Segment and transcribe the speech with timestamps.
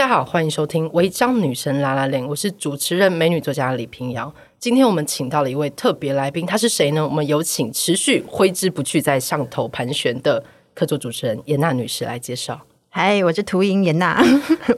[0.00, 4.32] 大家好，欢迎收听《违章女神拉拉链》，我是主持人美女作家李平瑶。
[4.58, 7.06] 今天我们请到了一位特别来宾，她是谁呢？
[7.06, 10.42] 我们有请持续挥之不去在上头盘旋的
[10.72, 12.58] 客座主持人颜娜女士来介绍。
[12.88, 14.24] 嗨，我是图莹颜娜，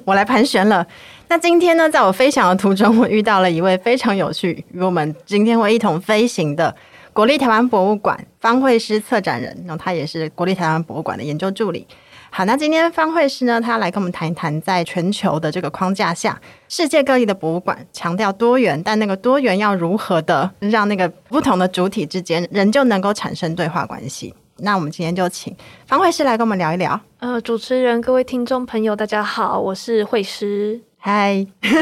[0.05, 0.84] 我来盘旋了。
[1.29, 6.75] 那今天呢，在我飞翔的途中，我遇到了一位非常有趣，与我们今天会一同飞行的
[7.12, 11.86] 国立台湾博物馆方慧诗策展人，然后他也是国立台湾博物馆的研究助理。
[12.35, 24.35] 好，那今天方慧师呢，他来跟我们谈一谈，在全球的这个框架下，世界各地的博物馆强调多元，但那个多元要如何的让那个不同的主体之间仍旧能够产生对话关系？
[24.57, 25.55] 那我们今天就请
[25.87, 26.99] 方慧师来跟我们聊一聊。
[27.19, 30.81] 呃，主持人、各位听众朋友，大家好，我是慧师。
[31.05, 31.72] 嗨， 因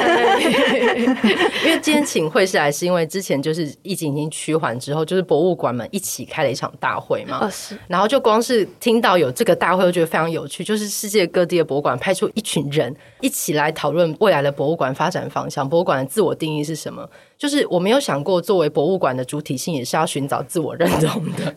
[1.67, 7.41] 为今天请会是来，是因为之前就是疫情已经趋缓之后，就是博物馆们一起开了一场大会嘛。
[7.43, 7.77] 哦，是。
[7.87, 10.65] 然后就光是听到有这个大会，我觉得非常有趣。
[10.65, 17.07] 就是世界各地的博物馆派出一群人一起来讨论未来的博物馆发展方向，博物馆的自我定义是什么？
[17.37, 21.55] 就是我没有想过，作为博物馆的主体性，也是要寻找自我认同的。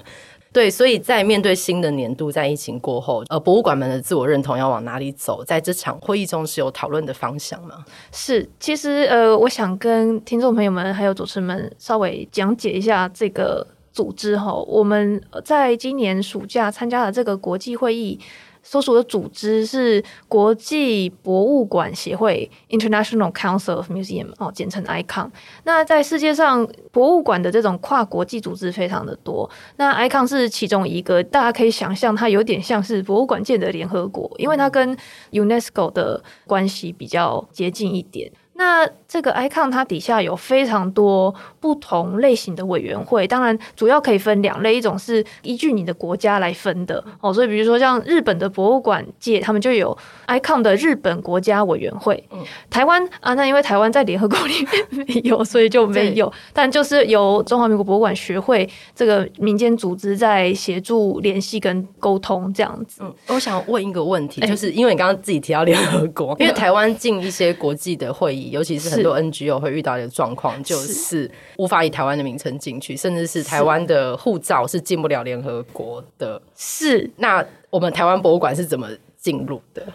[0.54, 5.44] 对，所以在面对新的年度，在疫情过后，呃，博物馆们的自我认同要往哪里走？
[5.44, 7.84] 在这场会议中是有讨论的方向吗？
[8.12, 14.54] 是，其实呃，我想跟听众朋友们还有主持人们稍微讲解一下这个组织哈。
[14.54, 18.20] 我们在今年暑假参加了这个国际会议。
[18.64, 25.30] 所属的组织是国际博物馆协会 （International Council of Museum） 哦，简称 ICOM。
[25.66, 29.50] 那在世界上，博物馆的这种跨国际组织非常的多。
[29.76, 34.98] 那 ICOM 是其中一个，大家可以想象，它有点像是博物馆界的联合国，因为它跟
[35.32, 38.32] UNESCO 的关系比较接近一点。
[38.56, 52.24] 那这个 icon 它底下有非常多不同类型的委员会，当然主要可以分两类，一种是依据你的国家来分的哦，所以比如说像日本的博物馆界，他们就有 icon 的日本国家委员会。
[52.32, 52.40] 嗯、
[52.72, 56.34] 台湾啊，那因为台湾在联合国 里面没有，所以就没有。
[56.52, 63.04] 但就是由中华民国博物馆学会这个民间组织在协助联系跟沟通这样子。
[63.04, 68.50] 嗯，我想问一个问题，就是因为你刚刚自己提到联合国， 因为台湾进一些国际的会议。
[68.54, 76.42] 尤其是很多 NGO 会遇到的状况，就是无法以台湾的名称进去，甚至是台湾的护照是进不了联合国的。
[76.56, 78.88] 是，那我们台湾博物馆是怎么
[79.18, 79.86] 进入的？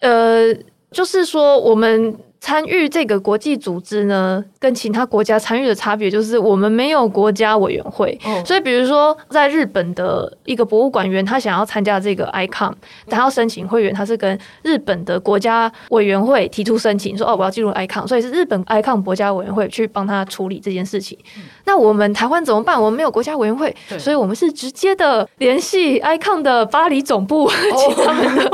[0.00, 0.54] 呃，
[0.90, 2.14] 就是说我们。
[2.40, 8.16] 参与这个国际组织呢，跟其他国家参与的差别就是，我们没有国家委员会。
[8.24, 12.72] 哦、所以，比如说，在日本的一个博物馆员，他想要参加这个 ICOM，
[13.08, 21.18] 他要申请会员，他是跟日本的国家委员会提出申请，说哦，我要进入 ICOM，所以是日本 ICOM 国家委员会去帮他处理这件事情。
[21.36, 22.80] 嗯、那我们台湾怎么办？
[22.80, 28.50] 我们没有国家委员会，所以我们是直接的联系 ICOM 的巴黎总部， 请他们的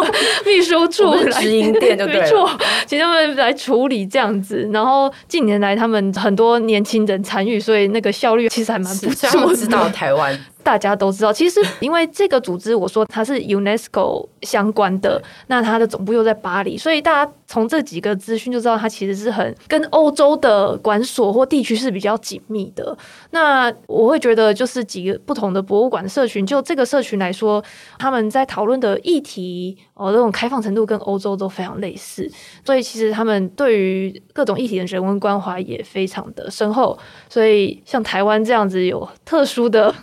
[0.47, 2.51] 秘书处来直营店就对了，没错，
[2.87, 3.74] 请他们来处。
[3.75, 9.43] 处理这样子，然后近年来他们很多年轻人参与，所以那个效率其实还蛮不错。
[9.45, 10.39] 我知道台湾。
[10.65, 22.97] 大家都知道，其实因为这个组织，我说它是 UNESCO 相关的，那它的总部又在巴黎，所以大家从这几个资讯就知道，它其实是很跟欧洲的馆所或地区是比较紧密的。
[23.31, 27.63] 那我会觉得，就是几个不同的博物馆社群，就这个社群来说，
[27.99, 32.27] 他们在讨论的议题哦，这种开放程度跟欧洲都非常类似，
[32.65, 36.99] 所以其实他们对于各种议题的人文关怀也非常的深厚。
[37.29, 39.95] 所以像台湾这样子有特殊的。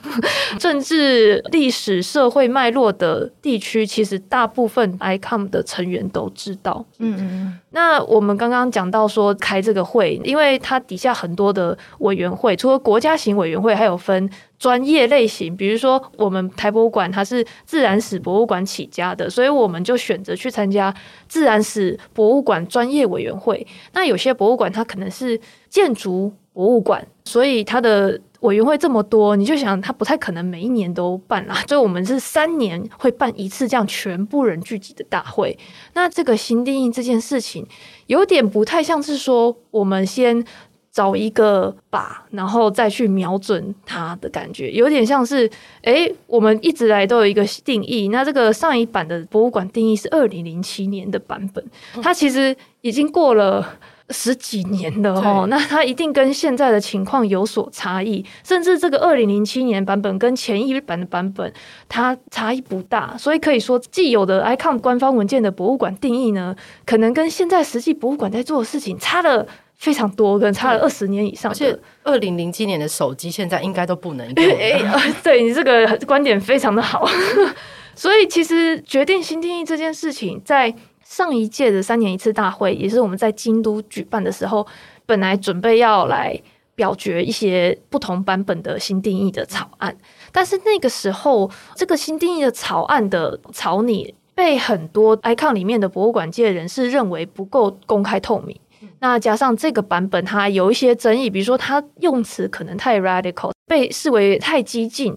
[0.59, 6.85] 政治、历史、社会脉络的地区，其实大部分 ICOM 的成员都知道。
[6.99, 7.59] 嗯嗯。
[7.71, 15.55] 那我们刚刚讲到说开这个会，因为它底下很多的委员会，除了国家型委员会，还有分专业类型。
[15.55, 20.93] 比如说，我们台博物馆它是自然史博物馆起家的，所以我们就选择去参加
[21.29, 23.65] 自然史博物馆专业委员会。
[23.93, 25.39] 那有些博物馆它可能是
[25.69, 28.19] 建筑博物馆，所以它的。
[28.41, 35.57] 委员会这么多，你就想他不太可能每一年都办啦， 所以我们是三年会办一次这样全部人聚集的大会。
[35.93, 37.65] 那这个新定义这件事情，
[38.07, 40.43] 有点不太像是说我们先
[40.91, 45.49] 找一个靶，然后再去瞄准它的感觉，有点像是
[45.83, 48.07] 诶，我们一直来都有一个定义。
[48.07, 51.63] 那这个上一版的博物馆定义是二零零七年的版本，
[52.01, 53.77] 它其实已经过了。
[54.09, 61.53] 十几年了哦，那它一定跟现在的情况有所差异，甚至这个二零零七年版本跟前一版的版本，
[61.87, 66.53] 它差异不大，所以可以说既有的 ICOM 官方文件的博物馆定义呢，
[66.85, 71.51] 可能跟现在实际博物馆在做的事情差了非常多，可能差了二十年以上。
[71.51, 74.35] 而且二零零七年的手机现在应该都不能用。
[75.23, 77.07] 对，你这个观点非常的好，
[77.95, 80.75] 所以其实决定新定义这件事情在。
[81.11, 84.65] 上一届的三年一次大会，也是我们在京都举办的时候，
[85.05, 86.41] 本来准备要来
[86.73, 89.93] 表决一些不同版本的新定义的草案，
[90.31, 98.57] 但是那个时候，这个新定义的草案的草拟被很多 icon 里面的博物馆界人士认为不够公开透明。
[98.99, 105.13] 那加上这个版本，它有一些争议，比如说它用词可能太 radical，被视为太激进。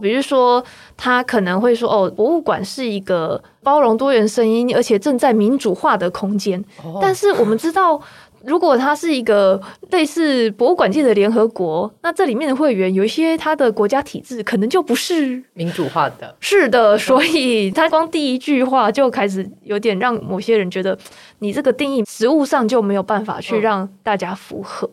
[0.00, 0.64] 比如说，
[0.96, 6.64] 他可能会说：“哦，博物馆是一个包容多元声音，而且正在民主化的空间。
[7.02, 8.00] ”但是我们知道，
[8.44, 9.60] 如果它是一个
[9.90, 16.32] 类似博物馆界的联合国，那这里面的会员有一些他的国家体制可能就不是民主化的。
[16.38, 20.96] 是的，所以他光第一句话就开始有点让某些人觉得，
[21.40, 24.88] 你这个定义实物上就没有办法去让大家符合。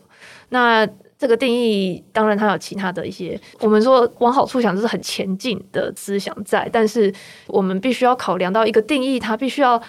[0.49, 0.87] 那。
[1.17, 7.13] 这个定义当然它有其他的一些，我们说往好处想，就是很前进的思想在，但是
[7.47, 9.81] 我们必须要考量到一个定义，它必须要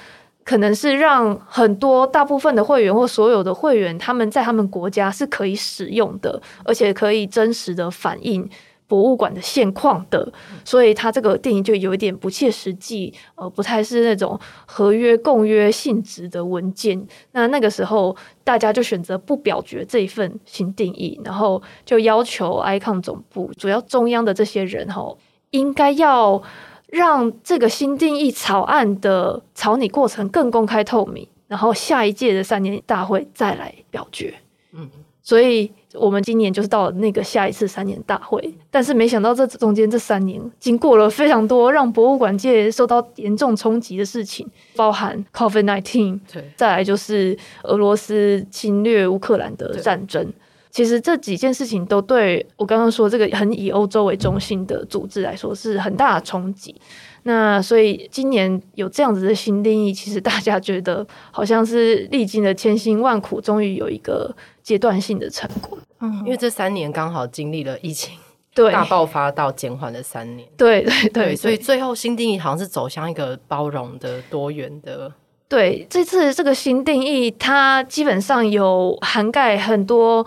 [0.45, 8.49] 可能是让很多大部分的会员或所有的会员，他们在他们国家是可以使用的，而且可以真实的反映。
[8.89, 10.33] 博物馆的现况的，
[10.65, 17.05] 所以它这个定义就有一点不切实际，呃，不太是那种合约共约性质的文件。
[17.33, 25.19] 那那个时候，大家就选择不表决这一份新定义，然后就要求 ICON 总部主要中央的这些人吼，
[25.51, 26.41] 应该要
[26.87, 34.35] 让这个新定义草案的草拟过程更公开透明，然后下一届的三年大会再来表决。
[34.73, 34.89] 嗯，
[35.21, 35.73] 所以。
[35.99, 46.21] 我们今年就是到了那个下一次三年大会，但是没想到这中间这三年经过了非常多让博物馆界受到严重冲击的事情，包含 COVID nineteen，，
[46.55, 50.33] 再来就是俄罗斯侵略乌克兰的战争。
[50.71, 56.75] 其实这几件事情都对我刚刚说这个很以欧洲为中心的组织来说是很大的冲击。
[57.23, 65.79] 那所以今年有这样子的新定义，其实大家觉得好像是历经了千辛万苦，终于有一个阶段性的成果。
[66.01, 68.19] 嗯，因为这三年刚好经历了疫情
[68.53, 75.13] 对大爆发到减缓的三年，对对对，对，所以最后新定义好像是走向一个包容的、多元的。
[75.49, 80.27] 对，这次这个新定义，它基本上有涵盖很多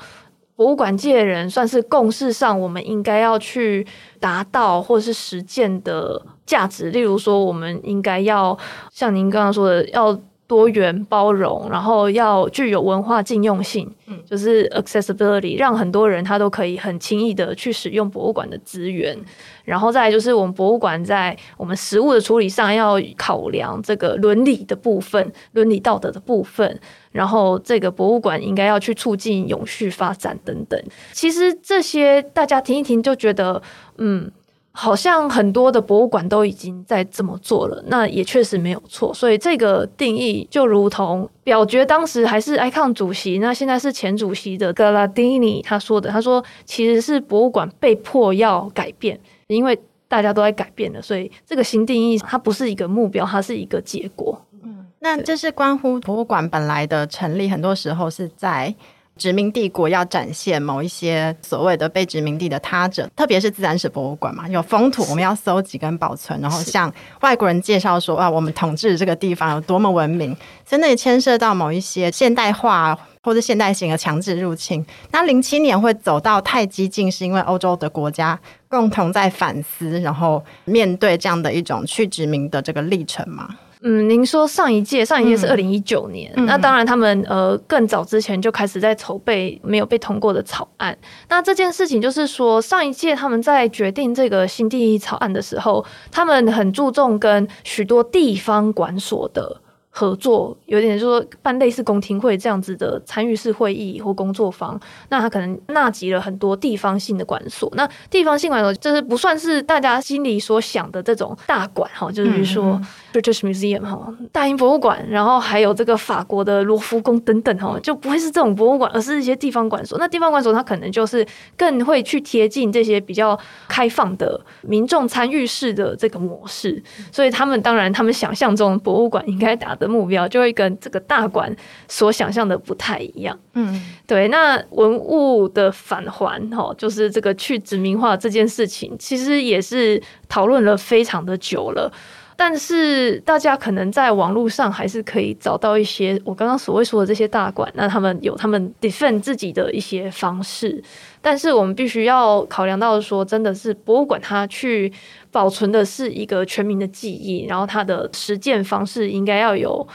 [0.56, 3.86] 博物馆界的人，算是共识上我们应该要去
[4.22, 6.26] 达到或是实践的。
[6.50, 8.58] 价值，例如说，我们应该要
[8.92, 10.20] 像您刚刚说的，要
[10.50, 19.16] 多元包容，然后要具有文化禁用性，嗯，就是 accessibility，让很多人他都可以很轻易的去使用博物馆的资源。
[19.64, 26.80] 然后再来就是我们博物馆在我们实物的处理上要考量这个伦理的部分、伦理道德的部分，
[27.12, 30.84] 然后这个博物馆应该要去促进永续发展等等。
[31.12, 33.62] 其实这些大家听一听就觉得，
[34.00, 34.32] 嗯。
[34.82, 39.14] 好像很多的博物馆都已经在这么做了，那也确实没有错。
[39.14, 54.42] 所以这个定义就如同表决当时还是 ICON 主席，那现在是前主席的 Galadini 他说的，他说其实是博物馆被迫要改变，因为大家都在改变了，所以这个新定义它不是一个目标，它是一个结果。
[54.64, 58.74] 嗯，那这是关乎博物馆本来的成立，很多时候是在。
[59.20, 70.36] 殖民帝国要展现某一些所谓的被殖民地的他者，特别是自然史博物馆嘛，有风土我们要搜集跟保存，然后向外国人介绍说啊，我们统治这个地方有多么文明，
[70.66, 74.84] 所以那也牵涉到某一些现代化或者现代型的强制入侵。
[75.12, 83.50] 那零七年会走到太激进，是因为欧洲的国家共同在反思，然后面对这样的一种去殖民的这个历程嘛。
[83.82, 90.98] 嗯，您说上一届，上一届是二零一九年，嗯、那当然他们呃更早之前就开始在筹备没有被通过的草案。
[91.30, 99.62] 那这件事情就是说，上一届他们在决定这个新定义草案的时候，他们很注重跟许多地方管所的。
[99.92, 104.80] 合作有点就说办类似公听会这样子的参与式会议或工作坊，
[105.10, 107.70] 那他可能纳集了很多地方性的馆所。
[107.76, 112.80] 那地方性馆所就是不算是大家心里所想的这种大馆哈，就是比如说
[113.12, 119.98] British Museum 哈，大英博物馆，然后还有这个法国的罗浮宫等等哈，就不会是这种博物馆，而是一些地方馆所。
[119.98, 121.26] 那地方馆所它可能就是
[121.58, 126.82] 更会去贴近这些比较开放的民众参与式的这个模式，
[127.12, 131.56] 所以他们当然他们想象中博物馆应该达的目标就会跟这个大馆
[131.88, 133.40] 所想象的不太一样。
[133.54, 134.28] 嗯，对。
[134.28, 141.92] 那文物的返还，哈，就是这个去殖民化这件事情，其实也是讨论了非常的久了。
[142.36, 150.82] 但是大家可能在网络上还是可以找到一些我刚刚所谓说的这些大馆，那他们有他们 defend 自己的一些方式。
[151.22, 154.92] 但是我们必须要考量到说，真的是博物馆它去。
[155.32, 159.88] 保存的是一个全民的记忆，然后它的实践方式应该要有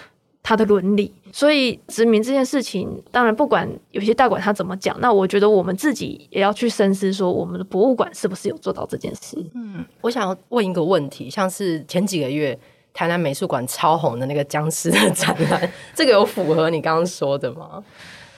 [0.44, 1.12] 它的伦理。
[1.32, 9.36] 所以殖民这件事情，当然不管有些大馆他怎么讲，那我觉得我们自己也要去深思，说我们的博物馆是不是有做到这件事。
[9.54, 12.56] 嗯，我想问一个问题，像是前几个月
[12.92, 17.82] 台南美术馆超红的那个僵尸的展览，这个有符合你刚刚说的吗？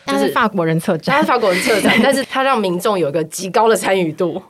[0.06, 4.40] 就是法国人策展，他是法国人策展，但是 他让民众有一个极高的参与度。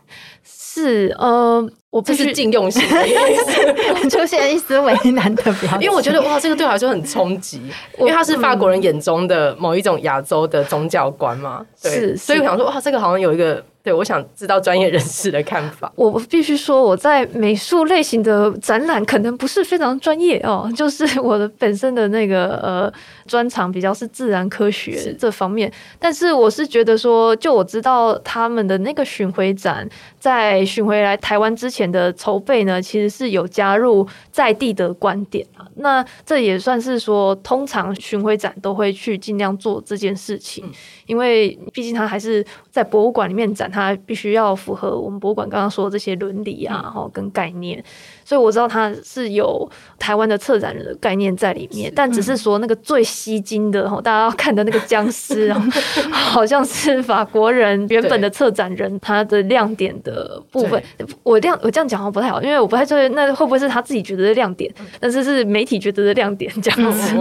[0.44, 3.14] 是呃，我不是禁用性的意
[3.46, 5.80] 思， 出现一丝为难的表情。
[5.80, 7.62] 因为我觉得哇，这个对我来说很冲击，
[7.98, 11.64] 因为他是法国人眼中的某一种亚洲的宗教观嘛。
[11.82, 13.64] 对，是，所以我想说哇，这个好像有一个。
[13.86, 15.92] 对，我想知道专业人士的看法。
[15.94, 22.92] 我必须说，我在美术类型的展览可能不是非常专业哦，就是我的本身的那个呃
[23.28, 25.72] 专长比较是自然科学这方面。
[26.00, 29.88] 但是我是觉得说，就我知道他们的那个巡回展，
[30.18, 35.64] 在巡回来台湾之前的筹备呢，其实是有加入在地的观点啊。
[35.76, 40.64] 那这也算是说，通常巡回展都会去尽量做这件事情，
[41.06, 43.70] 因为毕竟它还是在博物馆里面展。
[43.70, 47.84] 它必须要符合我们博物馆刚刚说的这些伦理啊，然后跟概念，
[48.26, 55.68] 所以我知道它是有台湾的策展人的概念在里面，但只是说那个最吸睛的哈，大家要看的那个僵尸啊，
[56.10, 60.82] 好像是法国人原本的策展人他的亮点的部分。
[61.22, 64.68] 我这样我这样讲好像不太好，因为我不太确定那会不会是他自己觉得的亮点，
[64.98, 67.14] 但是是媒体觉得的亮点这样子。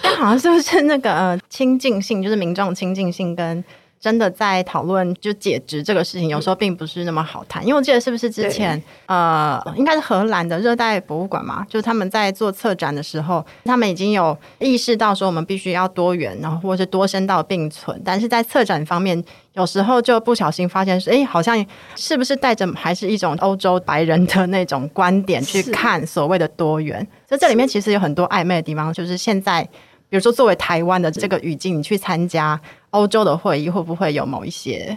[0.00, 3.62] 但好像是不是那个呃亲近性，就是民众亲近性跟。
[4.00, 7.62] 真的在讨论就解职这个事情，有时候并不是那么好谈。
[7.66, 18.00] 因为我记得是不是之前呃，应该是荷兰的热带博物馆嘛，就是他们在做策展的时候，他们已经有意识到说我们必须要多元，然后或者是多声道并存。
[18.04, 19.22] 但是在策展方面，
[19.54, 21.64] 有时候就不小心发现说，哎，好像
[21.96, 27.04] 是不是带着还是一种欧洲白人的那种观点去看所谓的多元？
[27.28, 29.68] 所以这里面其实有很多暧昧的地方，就是现在。
[30.08, 32.60] 比如说，作为台湾的这个语境，你去参加
[32.90, 34.96] 欧洲的会议，会不会有某一些？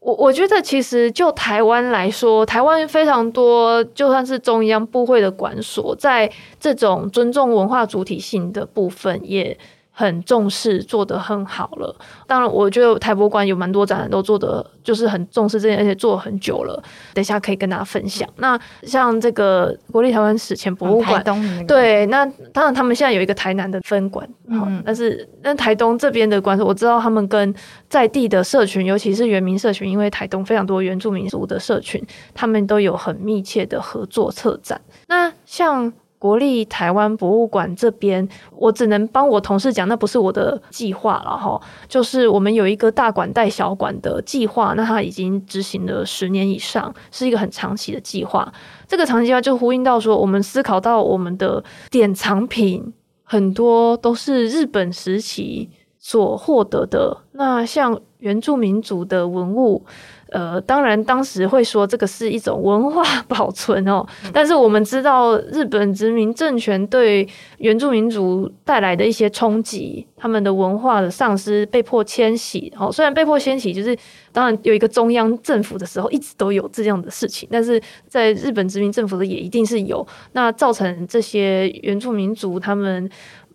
[0.00, 9.58] 我我觉得，其实就台湾来说，台湾非常多，就算是中央部会的管所，在这种尊重文化主体性的部分，也
[10.00, 11.94] 很重视，做得很好了。
[12.26, 16.82] 当然，我觉得台博馆有蛮多展览都做得就是很重视这件，而且做了很久了。
[17.12, 18.26] 等一下可以跟大家分享。
[18.36, 27.54] 那像这个国立台湾史前博物馆，嗯，对，那当然他们现在有一个台南的分馆，嗯，但是那台东这边的馆，我知道他们跟
[27.90, 32.02] 在地的社群，尤其是原民社群，因为台东非常多原住民族的社群，
[32.32, 34.80] 他们都有很密切的合作策展。
[35.08, 35.92] 那像。
[36.20, 41.58] 国立台湾博物馆这边，我只能帮我同事讲，那不是我的计划了哈。
[41.88, 48.52] 就是我们有一个大馆带小馆的计划，那它已经执行了十年以上，是一个很长期的计划。
[48.86, 52.92] 这个长期计划就呼应到说，我们思考到我们的典藏品
[53.24, 59.86] 很多都是日本时期所获得的，那像原住民族的文物。
[60.30, 64.06] 呃，当然，当时会说这个是一种文化 保存哦。
[64.32, 72.72] 但是我们知道，日本殖民政权对原住民族带来的一些冲击，他们的文化的丧失，被迫迁徙。
[72.78, 73.96] 哦，虽然被迫迁徙，就是
[74.32, 77.48] 当然有一个中央政府的时候，一直都有这样的事情。
[77.50, 83.10] 但是在日本殖民政府的也一定是有，那造成这些原住民族他们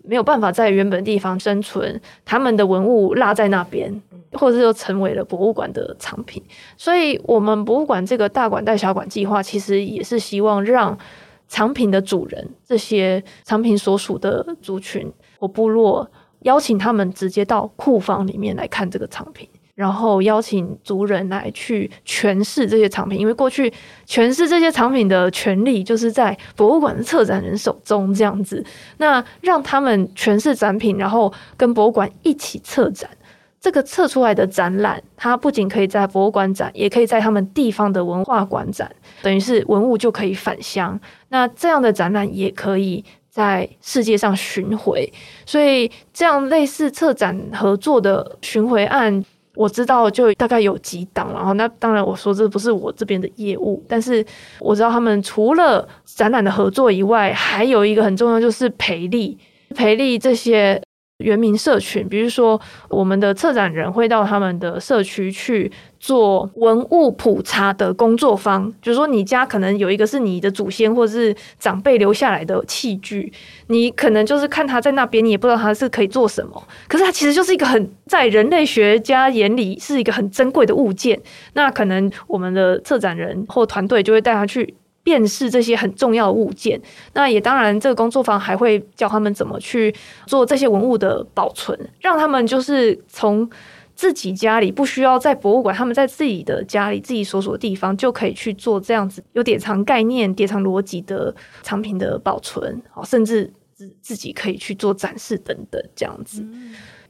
[0.08, 4.02] 没有办法在原本地方生存，他们的文物落在那边。
[4.38, 6.44] 或者又成为了博物馆的藏品，
[6.76, 10.98] 所以我们博物馆这个大馆带小馆计划，其实也是希望让
[11.48, 15.10] 藏品的主人，这些藏品所属的族群
[15.40, 23.72] 或部落，邀请他们直接到库房里面来看这个藏品，然后邀请族人来去诠释这些藏品，因为过去
[24.08, 28.66] 诠释这些藏品的权利就是在博物馆的策展人手中，这样子，
[28.98, 33.10] 那让他们诠释展品，然后跟博物馆一起策展。
[33.60, 38.90] 这个测出来的展览，它不仅可以在博物馆展，也可以在他们地方的文化馆展，
[39.24, 41.00] 等于是文物就可以返乡。
[41.30, 45.12] 那这样的展览也可以在世界上巡回，
[45.48, 51.32] 所以这样类似策展合作的巡回案，我知道就大概有几档。
[51.34, 54.26] 然后那当然我说这不是我这边的业务，但是
[54.60, 59.38] 我知道他们除了展览的合作以外，还有一个很重要就是培力，
[59.76, 60.82] 培力这些。
[61.20, 68.70] 原民社群，比如说我们的策展人会到他们的社区去做文物普查的工作坊。
[68.82, 73.32] 就是说，你家可能有一个是你的祖先或者是长辈留下来的器具，
[73.68, 76.62] 你可能就是看他在那边，你也不知道他是可以做什么。
[76.90, 81.18] 可是他其实就是一个很在人类学家眼里是一个很珍贵的物件。
[81.54, 86.82] 那可能我们的策展人或团队就会带他去辨识这些很重要的物件。
[87.14, 89.94] 那也当然，这个工作坊还会教他们怎么去
[90.26, 93.48] 做这些文物的保存，让他们就是从
[93.94, 106.44] 自己家里不需要在博物馆，他们在自己的家里自己所属的地方就可以去做这样子有典藏概念、典藏逻辑的藏品的保存，甚至自自己可以去做展示等等这样子。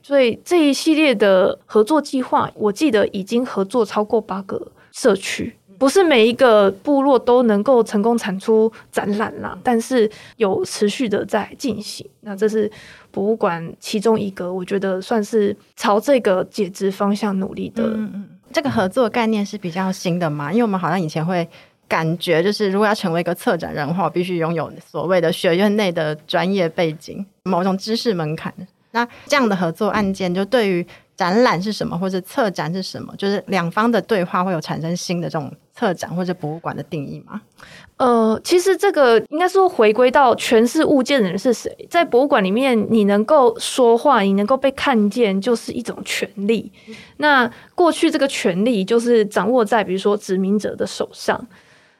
[0.03, 12.07] 所以这一系列的合作计划，我记得已经合作超过八个社区，不是每一个部落都能够成功产出展览啦，但是有持续的在进行。
[12.21, 12.69] 那这是
[13.11, 17.83] 博物馆其中一个，我觉得算是朝这个解职方向努力的。
[17.83, 20.51] 嗯嗯，这个合作概念是比较新的嘛？
[20.51, 21.47] 因为我们好像以前会
[21.87, 28.53] 感觉，就是如果要成为一个策展人的话，我必须拥有所谓的学院内的专业背景，某种知识门槛。
[28.91, 30.85] 那这样的合作案件，就对于
[31.17, 37.41] 展览是什么，或者策展是什么，就是两方的对话会有产生新的这种策展或者博物馆的定义吗？
[37.97, 46.71] 呃，其实这个应该说回归到诠释物件的人是谁，在博物馆里面，你能够说话，你能够被看见，就是一种权利。
[46.87, 51.45] 嗯、那过去这个权利就是掌握在比如说殖民者的手上，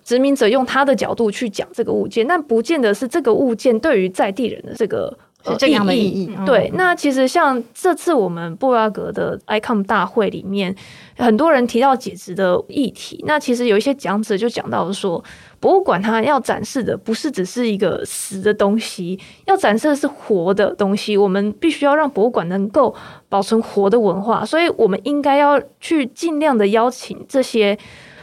[0.04, 5.18] 殖民者用他的角度去讲这个物件，但不见得是这个物件对于在地人的这个。
[5.46, 6.72] 是这样的意义，对。
[6.74, 10.76] 那其实像这次我们布拉格的 ICOM 大会里面，
[11.18, 13.24] 很多人提到解职的议题。
[13.28, 15.24] 那其实有一些讲者就讲到说，
[15.60, 21.16] 博物馆它要展示的不是只是一个死的东西，要展示的是活的东西。
[21.16, 22.96] 我们必须要让博物馆能够
[23.30, 27.78] 保存活的文化，所以我们应该要去尽量的邀请这些。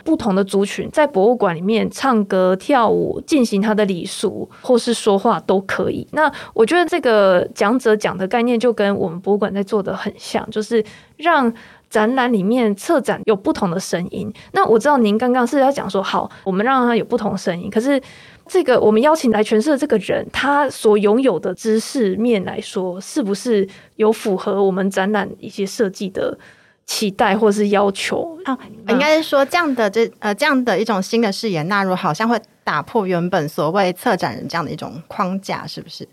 [0.04, 6.06] 不同的族群在博物馆里面唱歌、跳舞、进行他的礼俗，或是说话都可以。
[6.12, 10.84] 那我觉得这个讲者讲的概念就跟我们博物馆在做的很像，就是
[11.16, 11.52] 让
[11.88, 14.32] 展览里面策展有不同的声音。
[14.52, 17.70] 那我知道您刚刚是要讲说，好，我们让他有不同声音。
[17.70, 18.00] 可是
[18.46, 26.38] 这个我们邀请来诠释的这个人，他所拥有的知识面来说，是不是有符合我们展览一些设计的？
[26.86, 36.08] 期待或是要求啊，应该是说这样的这呃这样的一种新的视野纳入，好像会打破原本所谓策展人这样的一种框架，是不是？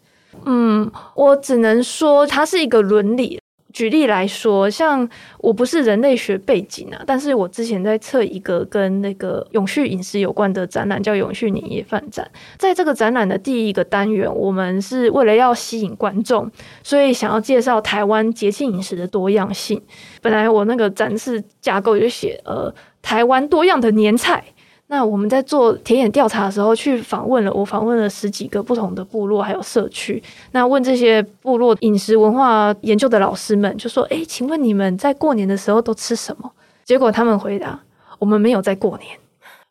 [0.46, 3.39] 嗯，我只能说它是一个伦理。
[3.72, 5.08] 举例来说，像
[5.40, 12.30] 我不是人类学背景啊，但是我之前在策一个跟那个永续饮食有关的展览，叫永续年夜饭展。
[12.58, 16.50] 在这个展览的第一个单元，我们是为了要吸引观众，
[16.84, 19.82] 所以想要介绍台湾节庆饮食的多样性。
[20.22, 24.44] 本来我那个展示架构就写呃，台湾多样的年菜。
[24.92, 30.22] 那我们在做田野调查的时候，去访问了，我访问了十几个不同的部落还有社区。
[30.52, 36.52] 那问这些部落饮食文化研究的老师们，就说：“诶，请问你们在过年的时候都吃什么？”
[36.84, 37.80] 结果他们回答
[38.18, 39.16] ：“我们没有在过年。”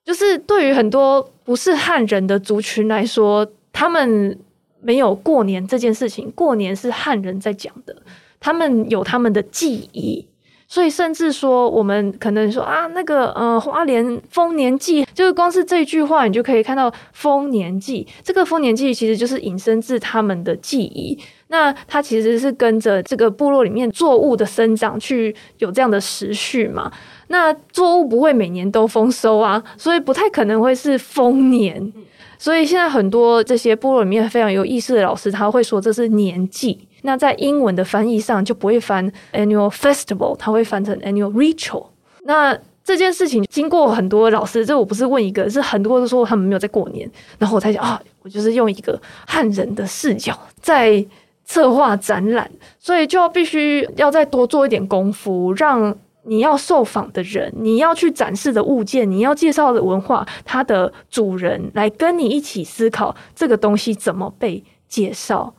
[0.07, 4.38] 就是对于很多不是汉人的族群来说，他们
[4.81, 6.31] 没有过年这件事情。
[6.31, 7.96] 过年是汉人在讲的，
[8.38, 10.24] 他们有他们的记忆。
[10.70, 18.07] 所以，甚至说，我们可能说啊，那个呃，花莲丰年祭，就是光是这句话，你就可以看到丰年祭。
[18.22, 21.18] 这个丰年祭其实就是引申自他们的记忆。
[21.46, 26.92] 那它其实是跟着这个部落里面作物的生长去有这样的时序嘛。
[27.28, 31.90] 那作物不会每年都丰收啊，所以不太可能会是丰年。
[32.38, 36.88] 所以现在很多这些部落里面非常有意思的老师，他会说这是年祭。
[37.03, 41.87] 那在英文的翻译上就不会翻 annual festival，它会翻成 annual ritual。
[42.22, 51.05] 那这件事情经过很多老师，这我不是问一个，是很多都说他们没有在过年，然后我才想啊，我就是用一个汉人的视角在
[51.44, 55.96] 策划展览，所以就要必须要再多做一点功夫，让
[56.29, 65.55] 你要受访的人，你要去展示的物件，你要介绍的文化，它的主人来跟你一起思考这个东西怎么被介绍。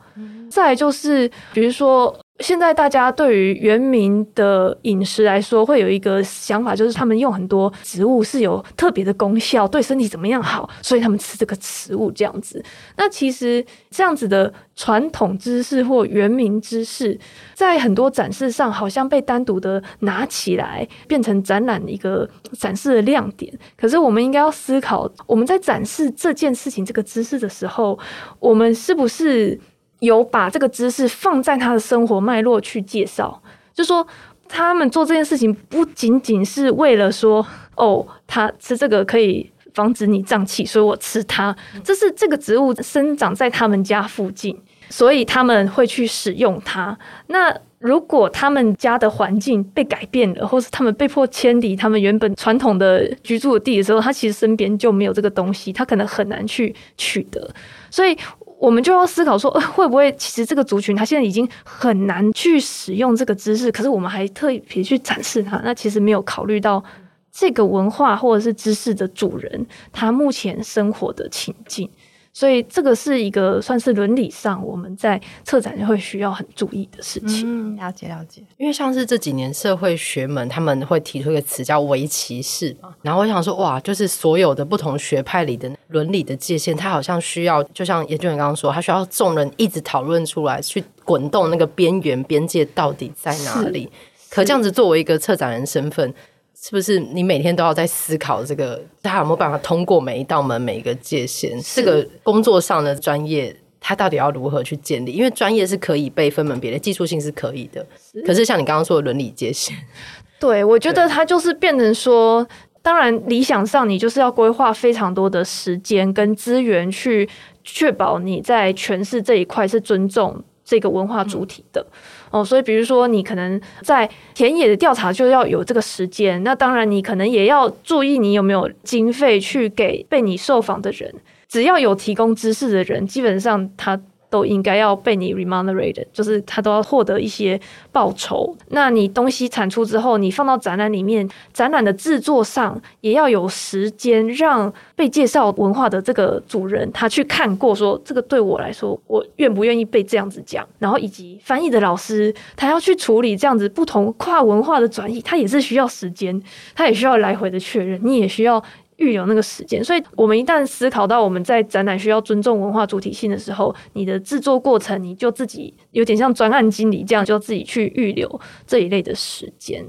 [0.50, 12.64] 再来就是，比如说，现在大家对于原民的饮食来说，会有一个想法，就是他们用很多植物是有特别的功效，对身体怎么样好，所以他们吃这个食物这样子。
[12.96, 17.18] 那其实这样子的传统知识或原民知识，
[17.54, 23.52] 在很多展示上好像被单独的拿起来，变成展览一个展示的亮点。
[23.76, 27.98] 可是我们应该要思考，我们在展示这件事情、这个知识的时候，
[28.38, 29.60] 我们是不是？
[30.00, 33.40] 有把这个知识放在他的生活脉络去介绍，
[33.72, 34.06] 就说
[34.48, 41.56] 他们做这件事情不仅仅是为了说哦，他吃这个可以防止你胀气，所以我吃它。
[41.84, 44.58] 这是这个植物生长在他们家附近，
[44.88, 46.98] 所以他们会去使用它。
[47.28, 57.48] 那如果他们家的环境被改变了，或是他们被迫迁离他们原本传统的居住的地的时候，他其实身边就没有这个东西，他可能很难去取得。
[57.90, 58.14] 所以，
[58.60, 66.84] 我们就要思考说，会不会其实这个族群他现在已经很难去使用这个知识，可是我们还特别去展示它，那其实没有考虑到
[67.32, 71.88] 这个文化或者是知识的主人他目前生活的情境。
[72.32, 77.74] 所以这个是一个算是伦理上我们在策展会需要很注意的事情。
[77.74, 78.40] 嗯，了解了解。
[78.56, 93.90] 因为像是这几年社会学们他们会提出一个词叫“围棋式”嘛，然后我想说，哇，就是所有的不同学派里的伦理的界限，它好像需要，就像研究员刚刚说，它需要众人一直讨论出来，去滚动那个边缘边界到底在哪里。
[94.30, 96.14] 可这样子作为一个策展人身份。
[96.62, 98.78] 是不是你每天都要在思考这个？
[99.02, 101.58] 他有没有办法通过每一道门、每一个界限？
[101.74, 105.12] 这个工作上的专业，他到底要如何去建立？
[105.12, 107.84] 因为专业是可以被分门别类，技术性是可以的。
[108.12, 109.74] 是可是像你刚刚说的伦理界限，
[110.38, 112.46] 对，我觉得它就是变成说，
[112.82, 117.26] 当然理想上你就是要规划非常多的时间跟资源，去
[117.64, 121.84] 确保你在诠释这一块是尊重这个文化主体的。
[121.90, 121.92] 嗯
[122.30, 131.12] 哦，所以比如说，你可能在田野的调查就要有这个时间，那当然你可能也要注意你有没有经费去给被你受访的人，
[131.48, 134.00] 只要有提供知识的人，基本上他。
[134.30, 137.60] 都应该要被你 remunerated，就是他都要获得一些
[137.92, 138.56] 报酬。
[138.68, 150.66] 那你东西产出之后，你放到展览里面，展览的制作上也要有时间，让被介绍文化的这个主人他去看过，说这个对我来说，我愿不愿意被这样子讲。
[150.78, 156.40] 然后以及翻译的老师，他要去处理这样子不同跨文化的转译，他也是需要时间，
[156.74, 158.62] 他也需要来回的确认，你也需要。
[159.00, 169.84] 预留那个时间，所以我们一旦思考到我们在展览需要尊重文化主体性的时候，你的制作过程你就自己有点像专案经理这样，就自己去预留这一类的时间。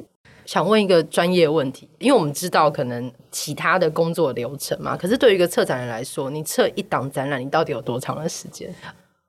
[0.45, 8.73] 想问一个专业问题，因为我们知道可能其他的工作流程嘛，可是对于一个策展人来说，你测一档展览，你到底有多长的时间？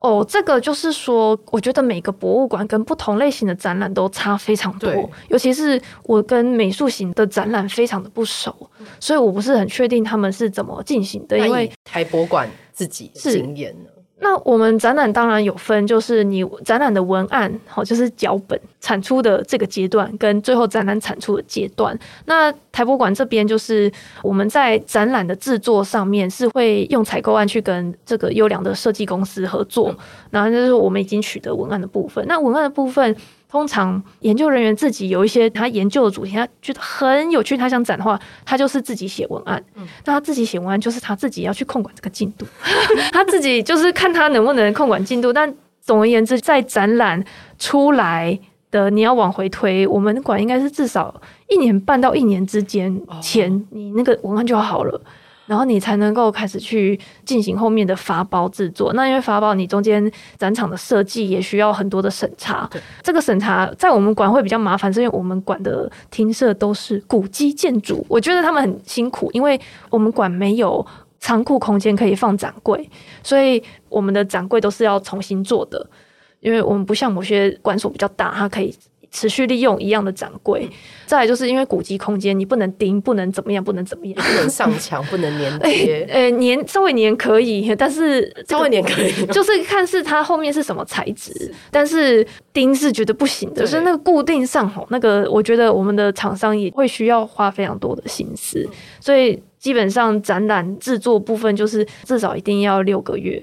[0.03, 4.91] 哦，这个就是说，我觉得每个博物馆跟不同类型的展览都差非常多，
[5.29, 8.55] 尤其是我跟美术型的展览非常的不熟，
[8.99, 11.39] 所以我不是很确定他们是怎么进行的。
[11.39, 13.91] 因为台博馆自己经验呢。
[14.23, 21.99] 那我们展览当然有分，就是你展览的文案，好，就是脚本产出的这个阶段，跟最后展览产出的阶段。
[22.27, 23.91] 那台博馆这边就是
[24.23, 29.95] 我们在展览的制作上面是会用采购案去跟这个优良的设计公司合作，
[30.31, 32.25] 然后就是我们已经取得文案的部分。
[32.29, 33.15] 那文案的部分。
[33.53, 39.63] 通常研究人员自己有一些他研究的主题，他觉得很有趣，他想展的话，他就是自己写文案。
[39.75, 42.47] 嗯，那他自己写文案就是他自己要去控管这个进度，
[43.13, 45.31] 他自己就是看他能不能控管进度。
[45.31, 47.23] 但总而言之，在展览
[47.59, 51.15] 出来的你要往回推，我们馆应该是至少
[51.51, 54.99] 一年半到一年之间前，你那个文案就好了。
[55.53, 58.91] 然后你才能够开始去进行后面的发包制作。
[58.95, 62.67] 那因为发包，你中间展场的设计也需要很多的审查。
[62.73, 69.61] 对这个审查在我们馆会比较麻烦，是因为我们馆的厅舍都是古迹建筑，我觉得他们很辛苦，因为
[69.91, 70.87] 我们馆没有
[71.21, 72.89] 仓库空间可以放展柜，
[73.23, 75.87] 所以我们的展柜都是要重新做的。
[76.41, 78.75] 因为我们不像某些馆所比较大，它可以。
[79.13, 80.69] 持续利用一样的展柜，
[81.05, 86.07] 再来就是因为古籍空间，你不能钉，不能怎么样，不能怎么样， 不能上墙，不能粘贴。
[86.11, 93.61] 呃、 欸，粘、欸、稍微粘可以，但是、这个、稍微粘可以， 就是看是它后面是什么材质，是但是钉是绝对不行的。
[93.61, 98.67] 就是那个固定上吼，那个我觉得我们的厂商也会需要花非常多的心思，
[98.99, 103.43] 所以基本上展览制作部分就是至少一定要六个月。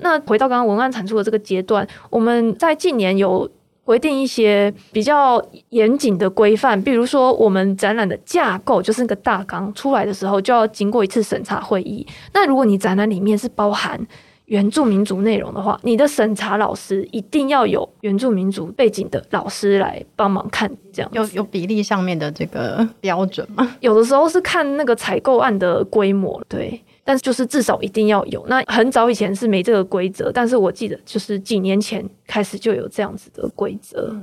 [0.00, 3.50] 那回到刚刚文案产出的这个阶段，我们在近年有。
[3.88, 12.06] 规定一些比较严谨的规范，比如说我们展览的架构就是那个大纲出来的时候，就要经过一次审查会议。
[12.34, 13.98] 那如果你展览里面是包含
[14.44, 23.74] 原住民族内容的话，你的审查老师一定要有原住民族背景的老师来帮忙看，这样有有比例上面的这个标准吗？
[23.80, 26.78] 有的时候是看那个采购案的规模，对。
[27.08, 28.44] 但是就是至少一定要有。
[28.48, 34.14] 那很早以前是没这个规则，但是我记得就是几年前开始就有这样子的规则。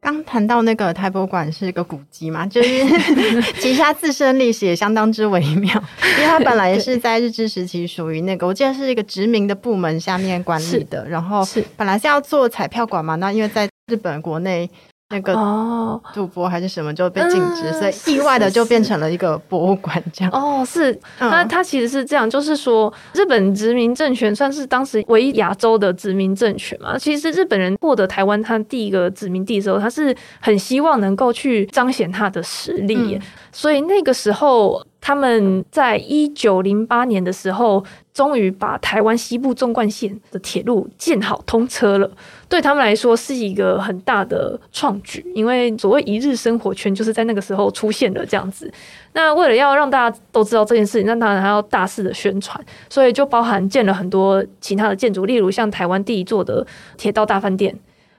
[0.00, 2.68] 刚谈到那个台博馆是一个古迹嘛，就是
[3.62, 5.72] 其实它自身历史也相当之微妙，
[6.16, 14.68] 因为它本来是在日治时期属于那个，我记得是一个殖民的部门下面管理的，然后是本来是要做彩票馆嘛，那因为在日本国内。
[15.10, 20.30] 那个哦，赌博还是什么就被禁止，哦、所以意外的就变成了一个博物馆这样。
[20.32, 26.98] 哦，是，那它其实是这样，就是说日本殖民政权算是当时唯一亚洲的殖民政权嘛。
[26.98, 34.84] 其实日本人获得台湾，他第一个殖民地的时候，他是很希望能够去彰显他的实力，嗯、所以那个时候。
[35.08, 42.10] 他们在一九零八年的时候，终于把台湾西部纵贯线的铁路建好通车了。
[42.46, 48.70] 对他们来说是一个很大的创举，因为所谓一日生活圈就是在那个时候出现的这样子。
[49.14, 56.66] 那为了要让大家都知道这件事情，那当然还要大肆的宣传，所以就包含建了很多其他的建筑，例如像台湾第一座的
[56.98, 57.74] 铁道大饭店。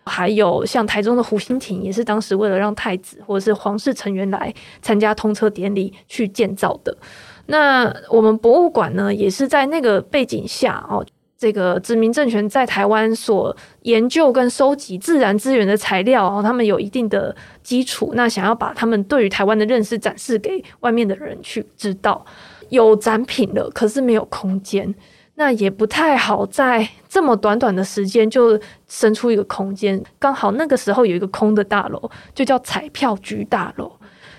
[0.09, 6.97] 还有像台中的湖心亭，也是当时为了让太子或者是皇室成员来参加通车典礼去建造的。
[7.45, 11.05] 那我们博物馆呢，也是在那个背景下哦，
[11.37, 18.11] 这个殖民政权在台湾所研究跟收集自然资源的材料哦，他们有一定的基础。
[18.13, 22.23] 那想要把他们对于台湾的认识展示给外面的人去知道，
[22.69, 24.93] 有展品了，可是没有空间。
[25.39, 30.03] 那也不太好，在这么短短的时间就生出一个空间。
[30.19, 33.89] 刚好那个时候有一个空的大楼，就叫彩票局大楼，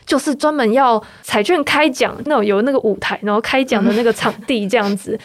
[0.05, 5.19] 就是专门要彩券开奖那有那个舞台，然后开奖的那个场地这样子。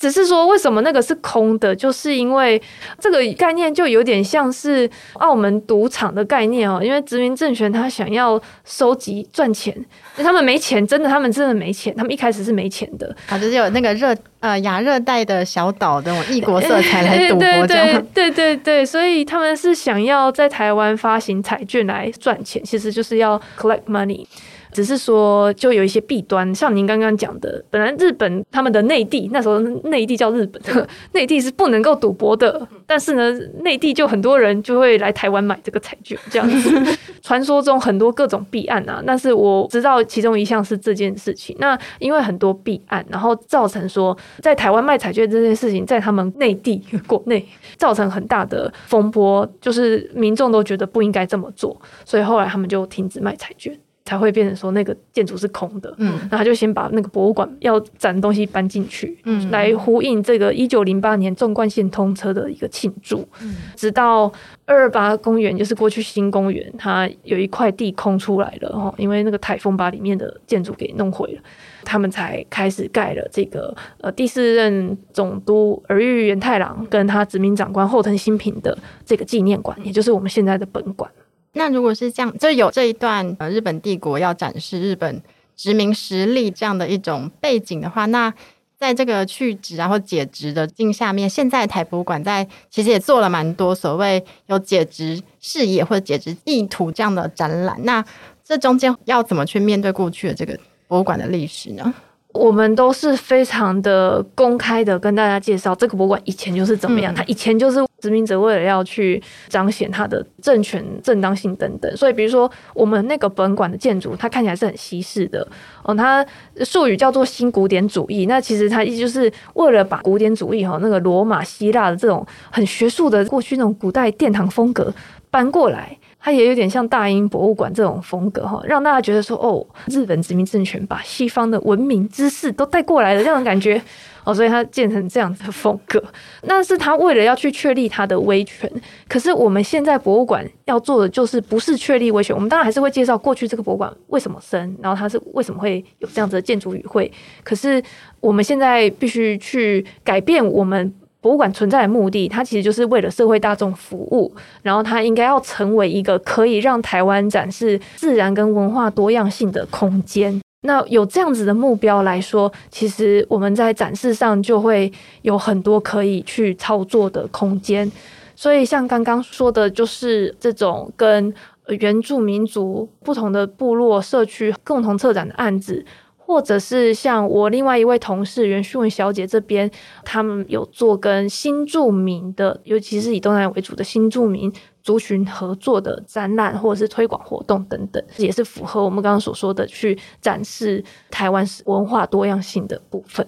[0.00, 1.76] 只是说，为什么那个是空的？
[1.76, 2.60] 就是因为
[2.98, 6.80] 这个概念就有点像是澳门赌场的概念哦。
[6.82, 9.76] 因为殖民政权他想要收集赚钱，
[10.16, 11.94] 他们没钱，真的，他们真的没钱。
[11.94, 18.02] 他们一开始是没钱的， 啊，就是有那个热呃亚热带的小岛的异国色彩来赌博这样。
[18.14, 24.24] 对对对对对，所以他们是想要在台湾发行彩券来赚钱，其实就是要 collect money。
[24.72, 30.60] 只是说，就有一些弊端，像您刚刚讲的，本来日本他们的内地那时候内地叫日本，
[31.12, 36.98] 内地是不能够赌博的，但是呢，内地就很多人就会来台湾买这个彩券，这样子。
[37.22, 41.54] 传说中很多各种弊案啊，但是我知道其中一项是这件事情。
[41.58, 53.78] 那因为很多弊案，然后造成说在台湾卖彩券这件事情，在他们内地国内造成很大的风波，就是民众都觉得不应该这么做，所以后来他们就停止卖彩券。
[54.10, 64.24] 才会变成说那个建筑是空的，嗯，那他就先把那个博物馆要展东西搬进去，嗯，来呼应这个一九零八年纵贯线通车的一个庆祝，嗯，直到
[64.66, 71.42] 二二八公园，就是过去新公园，它有一块地空出来了哦，因为那个台风把里面的建筑给弄毁了，
[71.84, 81.08] 他们才开始盖了这个呃第四任总督儿玉源太郎跟他殖民长官后藤新平的这个纪念馆，也就是我们现在的本馆。
[81.52, 85.20] 那如果是这样，就有这一段呃日本帝国要展示日本
[85.56, 88.32] 殖民实力这样的一种背景的话，那
[88.78, 97.76] 在这个去职然后解职的镜下面，现在台博物馆在其实也做了蛮多所谓有解职视野或者解职意图这样的展览。
[97.82, 98.02] 那
[98.42, 100.58] 这中间要怎么去面对过去的这个
[100.88, 101.92] 博物馆的历史呢？
[102.32, 115.46] 我们都是非常的公开的跟大家介绍这个博物馆以前就是怎么样，它以前就是殖民者为了要去彰显他的政权正当性等等，所以比如说我们那个本馆的建筑，它看起来是很西式的
[115.84, 116.24] 哦，它
[116.64, 124.92] 术语叫做新古典主义，那其实它意思就是为了把古典主义哈那个罗马希腊的这种很学术的过去那种古代殿堂风格
[125.30, 125.96] 搬过来。
[126.22, 133.80] 它也有点像大英博物馆这种风格哈，让大家觉得说哦，日本殖民政权把西方的文明知识都带过来了这种感觉
[134.24, 136.02] 哦，所以它建成这样子的风格。
[136.42, 138.70] 那是他为了要去确立他的威权。
[139.08, 147.10] 可是我们现在博物馆要做的就是不是确立威权，我们当然还是会介绍过去这个博物馆为什么生，然后它是为什么会有这样子的建筑语汇。
[147.42, 147.82] 可是
[148.20, 150.94] 我们现在必须去改变我们。
[151.20, 160.40] 博物馆存在的目的，它其实就是为了社会大众服务，然后它应该要成为一个可以让台湾展示自然跟文化多样性的空间。
[160.62, 167.90] 那有这样子的目标来说，其实我们在展示上就会有很多可以去操作的空间。
[168.36, 171.32] 所以像刚刚说的，就是这种跟
[171.68, 175.84] 原住民族不同的部落社区共同策展的案子。
[176.30, 179.68] 或者是像我另外一位同事袁旭文小姐这边，
[180.04, 193.26] 他们有做跟新住民的，尤其是以东南亚为主的新住民族群合作的展览，或者是推广活动等等，也是符合我们刚刚所说的去展示台湾文化多样性的部分。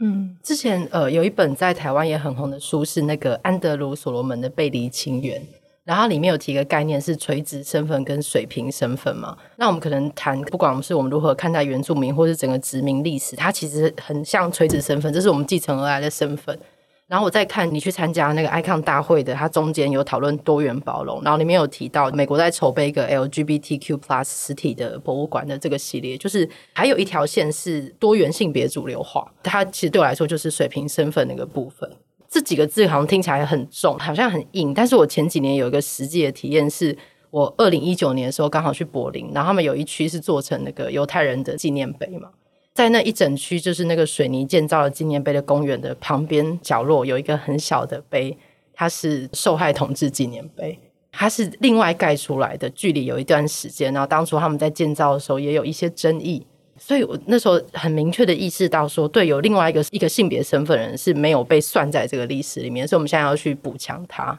[0.00, 5.40] 嗯，之前呃有一本在台湾也很红的书是那个安德鲁所罗门的《背离情缘》。
[5.84, 16.58] 然后里面有提一个概念是垂直身份跟水平身份嘛，那我们可能谈不管是我们如何看待原住民或是整个殖民历史，它其实很像垂直身份，这是我们继承而来的身份。
[17.06, 31.88] 然后我再看你去参加那个 ICON 大会的，它中间有讨论多元包容，然后里面有提到美国在筹备一个 LGBTQ plus 实体的博物馆的这个系列，就是还有一条线是多元性别主流化，它其实对我来说就是水平身份那个部分。
[32.34, 36.98] 这几个字好像听起来很重，好像很硬，但是我前几年有一个实际的体验是，
[37.30, 42.30] 我二零一九年的时候刚好去柏林，然后他们有一区是做成那个犹太人的纪念碑嘛。
[42.72, 48.36] 在那一整区，就是那个水泥建造的纪念碑的公园的旁边角落，有一个很小的碑，
[48.72, 50.76] 它是受害同志纪念碑，
[51.12, 56.44] 它是另外盖出来的，距离有一段时间，然后当初他们在建造的时候也有一些争议，
[56.76, 64.38] 所以我那时候很明确的意识到说，对，有另外一个一个性别身份人是没有被算在这个历史里面，所以我们现在要去补强它。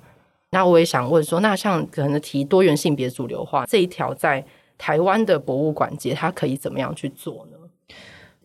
[0.52, 4.46] 那我也想问说，那像可能提多元性别主流化这一条，在
[4.78, 7.58] 台湾的博物馆界，它可以怎么样去做呢？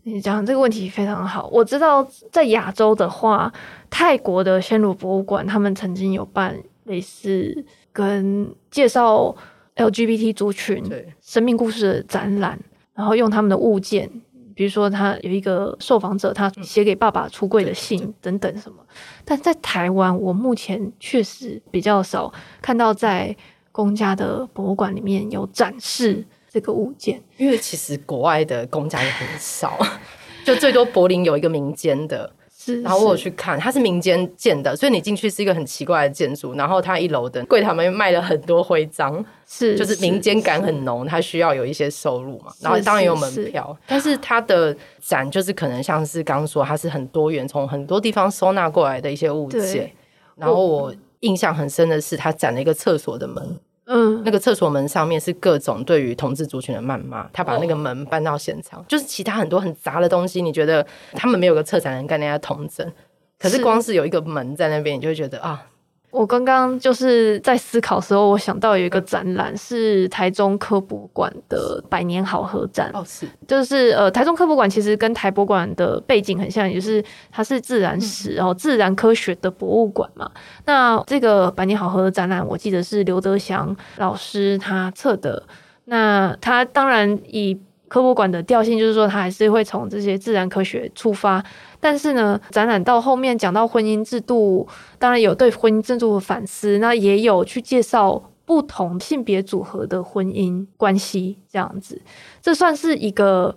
[0.03, 1.49] 你讲这个问题非常好。
[1.53, 3.53] 我知道在亚洲的话，
[3.91, 9.37] 泰国的暹罗博物馆他们曾经有办类似跟介绍
[9.77, 10.83] LGBT 族群
[11.21, 12.59] 生命故事的展览，
[13.01, 14.11] 然后用他们的物件，
[14.55, 18.77] 比如说他有一个受访者他写给爸爸出柜的信等等什么。
[19.25, 23.35] 但在台湾，我目前确实比较少看到在
[23.73, 26.27] 公家的博物馆里面有展示。
[26.53, 29.79] 这个物件，因为其实国外的公家也很少，
[30.45, 32.29] 就最多柏林有一个民间的，
[32.63, 32.83] 是。
[32.83, 36.53] 然后我有去看，它是民间建的，所以你进去是一个很奇怪的建筑。
[36.53, 42.53] 然后它一楼的柜台们卖了很多徽章，是，就是民间感很浓，它需要有一些收入嘛。
[42.61, 49.91] 然后当然有门票，但是它的展就是可能像是刚刚说，它是很多元，从很多地方收纳过来的一些物件。
[50.37, 53.59] 然后我印象很深的是，它展了一个厕所的门。
[53.93, 62.89] 嗯，那个厕所门上面是各种对于同志族群的谩骂，他把那个门搬到现场，哦、就是其他很多很杂的东西，你觉得他们没有个策展人跟人家同整，
[63.37, 63.61] 可是。
[63.61, 65.67] 光是有一个门在那边，你就会觉得啊。
[66.11, 72.91] 我刚刚就是在思考的时候，我想到有一个展览是台中科博馆的百年好合展。
[72.93, 80.31] 哦，是，就是呃，台中科博馆其实跟台博馆的背景很像，也就是它是自然史，然后自然科学的博物馆嘛。
[80.67, 85.43] 那这个百年好合的展览，我记得是刘德祥老师他策的。
[85.85, 87.57] 那他当然以
[87.89, 91.45] 科博馆的调性，就是说他还是会从这些自然科学出发。
[91.81, 102.01] 但是呢，展览到后面讲到婚姻制度，当然有对婚姻制度的反思，那也有去介绍不同性别组合的婚姻关系这样子。
[102.43, 103.57] 这算是一个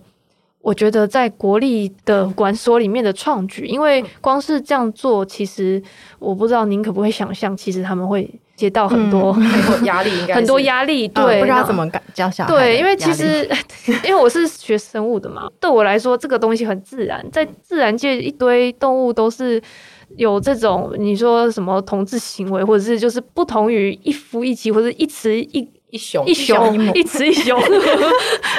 [0.60, 5.82] 我觉得在国立的馆所里面的创举，因为光是这样做，其实
[6.18, 9.36] 我不知道您可不可以想象，其实他们会接到很多
[9.84, 12.50] 压力，应该很多压力，对，不知道怎么教小孩。
[12.50, 13.48] 对，因为其实
[14.06, 19.60] 因为我是学生物的嘛，对我来说这个东西很自然，在自然界一堆动物都是
[20.16, 25.68] 有这种你说什么同志行为，或者是就是不同于一夫一妻或者一雌一。
[25.94, 27.56] 一雄一雄一雌一雄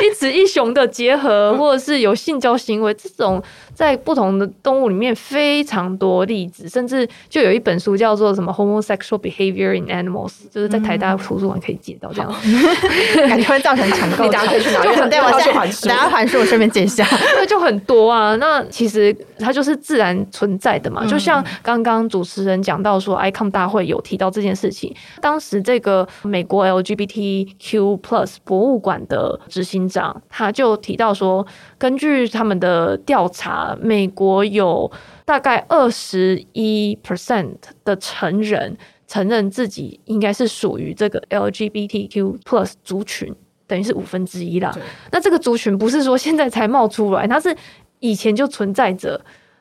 [0.01, 3.43] 一雌一雄 的结合，或者是有性交行为，这种
[3.73, 14.29] 在不同的动物里面非常多例子，甚至就有一本书叫做什么 “Homosexual Behavior in Animals”，就是在台大图书馆可以借到这样，嗯、感觉会造成抢购。
[14.29, 17.05] 大家可以去拿，就带我去还书，大家还书我顺便借一下。
[17.35, 18.33] 对，就很多啊。
[18.37, 27.24] 那其实它就是自然存在的嘛，嗯、就像刚刚主持人讲到说，ICOM 大会有提到这件事情，当时这个美国 LGBT
[27.59, 31.45] Q Plus 博物馆的执行长，他就提到说，
[31.77, 34.91] 根据他们的调查，美国有
[35.25, 43.33] 大概二十一 percent 的成人承认自己应该是属于这个 LGBTQ Plus 族群，
[43.67, 44.75] 等于是五分之一啦。
[45.11, 47.55] 那这个族群不是说现在才冒出来，它是
[47.99, 49.19] 以前就存在着，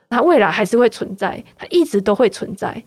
[0.09, 2.83] 它未来还是会存在，它一直都会存在。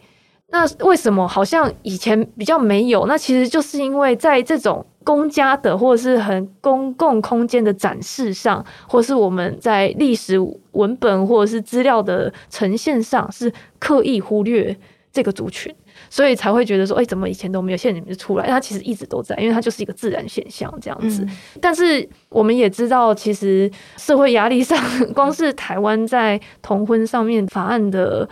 [0.50, 3.06] 那为什么好像以前比较没有？
[3.06, 10.40] 那其实就是因为在这种公家的或者是很公共空间的展示上，或是我们在历史
[10.72, 14.74] 文本或者是资料的呈现上，是刻意忽略
[15.12, 15.74] 这个族群，
[16.10, 18.48] 所以才会觉得说，哎，怎么以前都没有，现在你们就出来？
[18.48, 21.24] 它其实一直都在，因为它就是一个自然现象这样子。
[21.24, 24.82] 嗯、但是我们也知道，其实社会压力上，
[25.14, 28.28] 光是台湾在同婚上面法案的。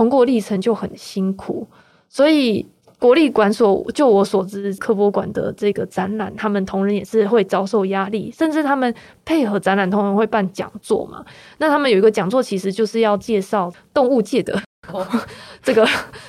[0.00, 1.68] 通过历程就很辛苦，
[2.08, 2.66] 所以
[2.98, 8.94] 国立馆所就我所知，科博馆的这个展览，他们同仁也是会遭受压力，甚至他们
[9.26, 11.22] 配合展览，同仁会办讲座嘛。
[11.58, 14.58] 那他们有一个讲座，其实就是要介绍动物界的
[15.62, 15.86] 这个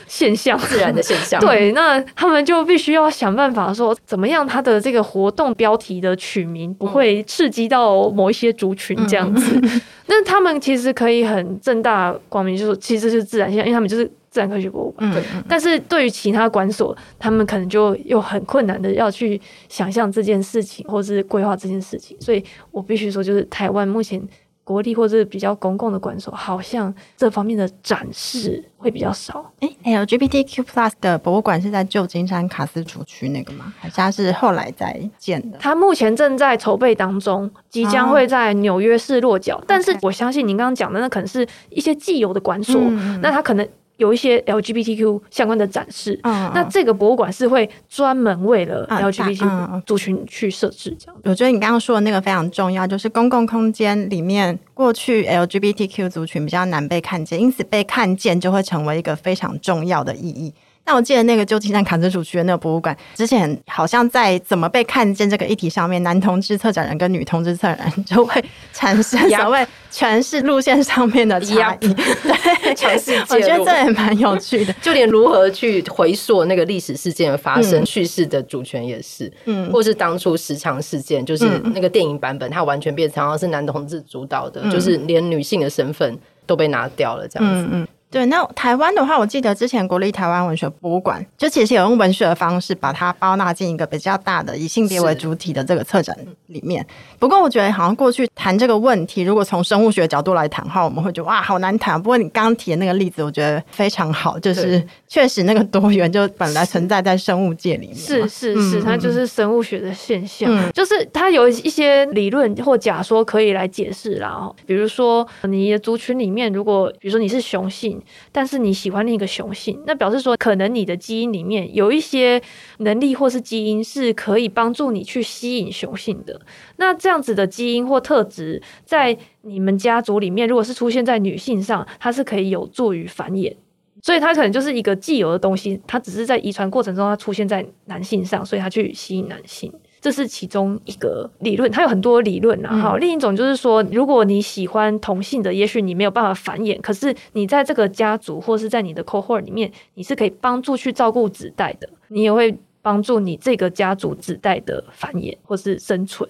[0.08, 1.40] 现象，自然的现象。
[1.42, 9.60] 对，那他们就必须要想办法说，怎么样他的这个活动标题的取名不会刺激到某一些族群这样子。
[10.08, 15.10] 那他们其实可以很正大光明，就是其实是自然现象，因为他们就是自然科学博物馆。
[15.14, 19.40] 对，但是对于其他馆所，他们可能就又很困难的要去
[19.70, 22.18] 想象这件事情，或是规划这件事情。
[22.20, 24.22] 所以我必须说，就是台湾目前。
[24.64, 29.52] 国立或者比较公共的馆所，好像这方面的展示会比较少。
[29.60, 33.74] 哎，LGBTQ Plus 的博物馆是在旧金山卡斯楚区那个吗？
[33.80, 35.58] 还是它是后来在建的？
[35.60, 39.58] 它目前正在筹备当中，即将会在纽约市落脚。
[39.58, 43.68] 哦、但是我相信您刚刚讲的，那可能是一些既有的馆所，嗯、那它可能。
[44.02, 51.16] 有一些 LGBTQ 相关的展示，嗯、那这个博物馆是会专门为了 LGBTQ 族群去设置这样。
[51.24, 60.52] 我觉得你刚刚说的那个非常重要，就是公共空间里面过去 LGBTQ 族群比较难被看见，因此被看见就会成为一个非常重要的意义。
[60.84, 71.94] 但我记得那个旧金山卡斯楚区的那个博物馆，之前好像在怎么被看见这个议题上面，男同志策展人跟女同志策展人 就会产生所谓诠释路线上面的差异。
[71.94, 74.74] 对，诠释我觉得这也蛮有趣的。
[74.82, 87.68] 就连如何去回溯那个历史事件的发生叙事的主权也是，嗯，或是当初十强事件，就是那个电影版本，它完全变成是男同志主导的，就是连女性的身份都被拿掉了，这样子。
[87.72, 96.14] 嗯嗯对，那台湾的话，我记得之前国立台湾文学博物馆就其实有用文学的方式把它包纳进一个比较大的以性别为主体的这个策展
[96.48, 96.86] 里面。
[97.18, 101.98] 不过我觉得好像过去谈这个问题，如果从生物学角度来谈的话，我们会觉得哇，好难谈。
[102.02, 107.96] 不过你刚刚提的那个例子，我觉得非常好， 就是确实那个多元就本来存在在生物界里面。
[107.96, 114.52] 是是是，它就是生物学的现象，嗯、就是它有一些理论或假说可以来解释啦。
[114.66, 118.01] 比如说你的族群里面，如果比如说你是雄性。
[118.32, 122.42] 但是你喜欢另一个雄性，那表示说可能你的基因里面有一些
[122.80, 126.40] 能力或是基因是可以帮助你去吸引雄性的。
[126.78, 133.56] 那这样子的基因或特质，在你们家族里面，如果是出现在女性上，它是可以有助于繁衍。
[134.04, 139.72] 所以它可能就是一个既有的东西，它只是在遗传过程中它出现在男性上，所以它去吸引男性。
[140.02, 156.28] 这是其中一个理论，它有很多理论然后，另一种就是说，如果你喜欢同性的，也许你没有办法繁衍，可是你在这个家族或是在你的 cohort 里面，你是可以帮助去照顾子代的，你也会帮助你这个家族子代的繁衍或是生存。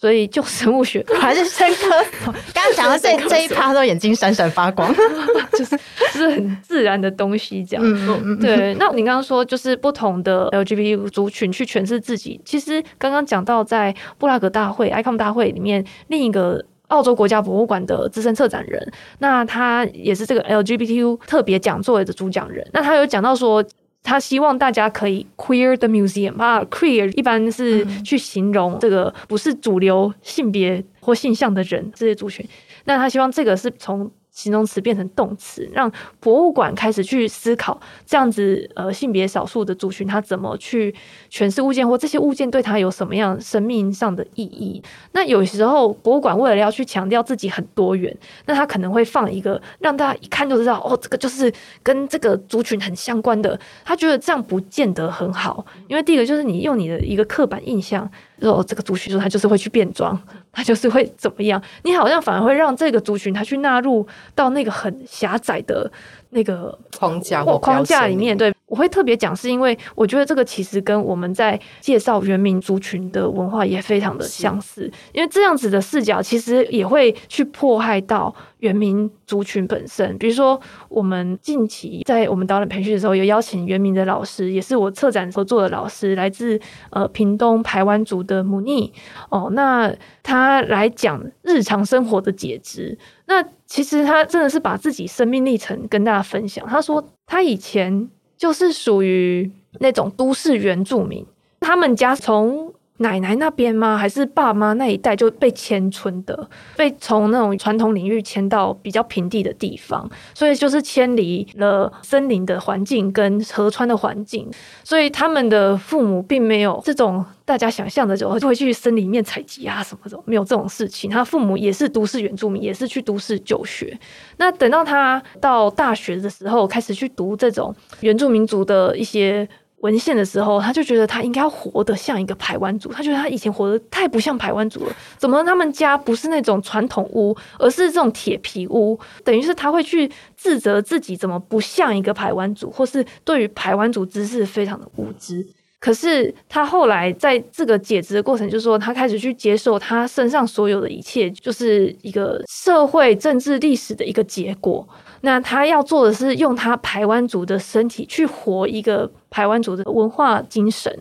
[0.00, 1.90] 所以，就生物学还是生科，
[2.54, 4.94] 刚刚讲到这 这一趴，都眼睛闪闪发光，
[5.58, 5.76] 就是
[6.12, 7.84] 就是很自然的东西，这样。
[7.84, 12.40] 嗯嗯对，那你刚刚说，就是不同的 LGBT 族群去诠释自己。
[12.44, 22.64] 其实刚刚讲到，在布拉格大会、ICOM 大会里面，另一个澳洲国家博物馆的资深策展人，那他也是这个 LGBTQ 特别讲座的主讲人。
[22.72, 23.64] 那他有讲到说。
[24.02, 32.46] 他希望大家可以 queer the museum 啊，queer 一般是去形容这个不是主流性别或性向的人这些族群。
[32.84, 40.94] 那他希望这个是从形容词变成动词，让博物馆开始去思考这样子呃性别少数的族群，他怎么去
[41.28, 44.80] 诠释物件，或这些物件对他有什么样生命上的意义。
[45.10, 48.16] 那有时候博物馆为了要去强调自己很多元，
[48.46, 53.58] 那他可能会放一个让大家一看就知道哦，这个就是跟这个族群很相关的。
[53.84, 58.08] 他觉得这样不见得很好，因为第一个就是你用你的一个刻板印象。
[58.40, 60.20] 说这个族群说他就是会去变装，
[60.52, 61.62] 他就是会怎么样？
[61.82, 65.90] 你好像反而会让这个族群他去纳入到那个很狭窄的
[66.30, 68.36] 那个框架或框架里面。
[68.36, 78.34] 对，我会特别讲，是因为我觉得这个其实跟我们在介绍原民族群的文化也非常的相似，因为这样子的视角其实也会去迫害到。
[78.58, 86.60] 原民族群本身，比如说我们近期在我们导览培训的时候，有邀请原民的老师，也是我策展合作的老师，来自
[86.90, 88.92] 呃屏东排湾族的母尼
[89.28, 92.96] 哦，那他来讲日常生活的解肢，
[93.26, 96.64] 那其实他真的是把自己生命历程跟大家分享。
[96.68, 101.26] 他说他以前就是属于那种都市原住民，
[101.60, 102.72] 他们家从。
[102.98, 103.96] 奶奶那边吗？
[103.96, 114.50] 还是爸妈那一代就被迁村的，被从那种传统领域迁到比较平地的地方，所以就是迁离了森林的环境跟河川的环境，
[114.82, 121.08] 所以他们的父母并没有这种大家想象的就会去森林里面采集啊什么的，没有这种事情。
[121.08, 123.96] 他父母也是都市原住民，也是去都市就学。
[124.38, 129.48] 那等到他到大学的时候，开始去读这种原住民族的一些。
[129.80, 132.92] 文献的时候，他就觉得他应该活得像一个排湾族。
[132.92, 134.96] 他觉得他以前活得太不像排湾族了。
[135.16, 138.98] 怎么他们家不是那种传统屋，而是这种铁皮屋？
[139.24, 145.46] 等于是他会去自责自己怎么不像一个排湾族，或是对于排湾族知识非常的无知。
[145.80, 154.84] 可是他后来在这个解职的过程，就是说他开始去接受他身上所有的一切，就是一个社会政治历史的一个结果。
[155.22, 160.96] 那他要做的是用他排湾族的身体去活一个排湾族的文化精神。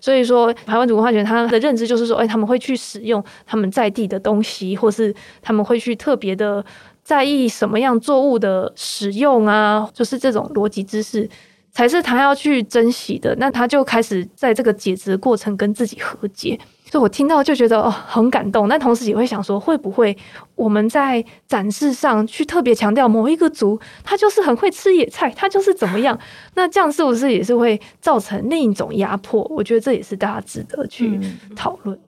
[0.00, 6.64] 所以说，台湾族文化圈他的认知就是说，哎，他们会去使用他们在地的东西，或是他们会去特别的
[7.02, 11.28] 在意什么样作物的使用啊，就是这种逻辑知识。
[11.72, 16.58] 才是他要去珍惜的，那他就开始在这个解职过程跟自己和解，
[16.88, 20.16] 所以我听到就觉得哦很感动，但同时也会想说，会不会
[20.54, 26.18] 我们在展示上去特别强调某一个族，他就是很会吃野菜，他就是怎么样，
[26.54, 29.42] 那这样是不是也是会造成另一种压迫？
[29.50, 31.20] 我觉得这也是大家值得去
[31.54, 31.96] 讨论。
[31.96, 32.00] 嗯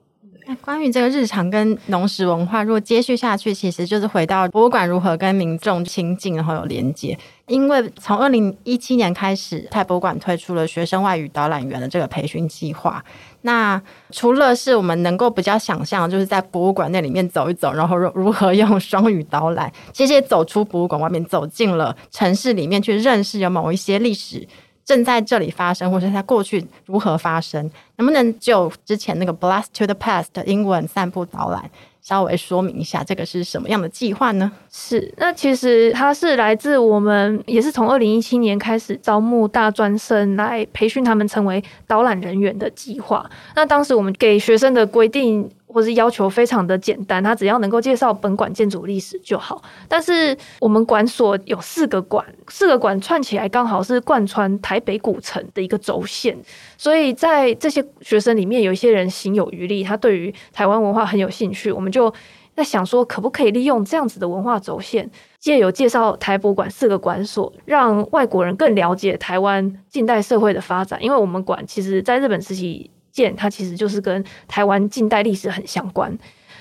[0.61, 7.15] 关于这个日常跟农食文化，如果接续下去，其实就是回到博物馆如何跟民众亲近，然后有连接。
[7.45, 13.03] 因为从二零一七年开始，泰博物馆推出了学生外语导览员的这个培训计划。
[13.41, 13.81] 那
[14.11, 24.47] 除了是我们能够比较想象，就是在博物馆那里面走一走，然后如何用双语导览，其实也走出博物馆外面，走进了城市里面去认识有某一些历史。
[24.83, 27.69] 正在这里发生，或者在过去如何发生？
[27.97, 31.69] 能不能就之前那个 Blast to the Past 英文散步导览
[32.01, 34.51] 稍微说明一下，这个是什么样的计划呢？
[34.71, 43.29] 是，那其实它是来自我们，也是从二零一七年开始招募大专生来培训他们成为导览人员的计划。
[43.55, 45.49] 那当时我们给学生的规定。
[45.71, 49.61] 或是要求非常的简单，他只要能够介绍本馆建筑历史就好。
[49.87, 56.35] 但是我们馆所有四个馆，四个馆串起来刚好是贯穿台北古城的一个轴线，
[56.75, 61.71] 所以在这些学生里面，有一些人心有余力，他对于台湾文化很有兴趣。
[61.71, 62.11] 我们就
[62.55, 65.09] 在想说，可不可以利用这样子的文化轴线，
[65.39, 71.01] 借由介绍台博馆四个馆所，让外国人更了解台湾近代社会的发展。
[71.03, 72.89] 因为我们馆其实在日本时期。
[73.35, 76.15] 它其实就是跟台湾近代历史很相关，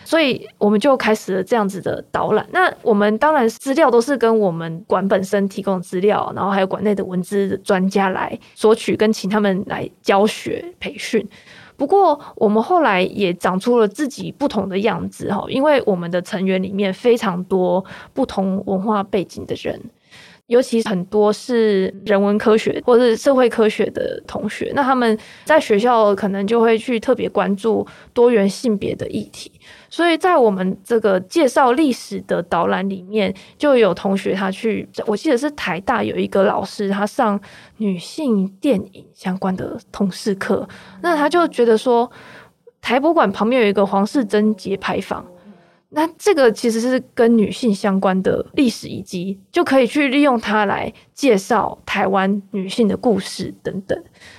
[0.05, 2.47] 所以我们就开始了这样子的导览。
[2.51, 11.25] 那我们当然资料都是跟我们馆本身提供的资料，然后还有馆内的文资的专家来索取，跟请他们来教学培训。
[11.77, 19.81] 不过我们后来也长出了自己不同的样子哈，因为我们的成员里面非常多不同文化背景的人。
[20.49, 29.53] 尤其很多是人文科学或者是社会科学的同学，那他们在学校可能就会去特别关注多元性别的议题，
[29.91, 37.39] 所以在我们这个介绍历史的导览里面，就有同学他去，我记得是台大有一个老师，他上
[37.77, 40.67] 女性电影相关的通识课，
[41.03, 42.11] 那他就觉得说，
[42.81, 45.23] 台博馆旁边有一个黄世贞节牌坊。
[45.91, 53.99] 那这个其实是跟女性相关的历史遗迹，就可以去利用它来介绍台湾女性的故事等等。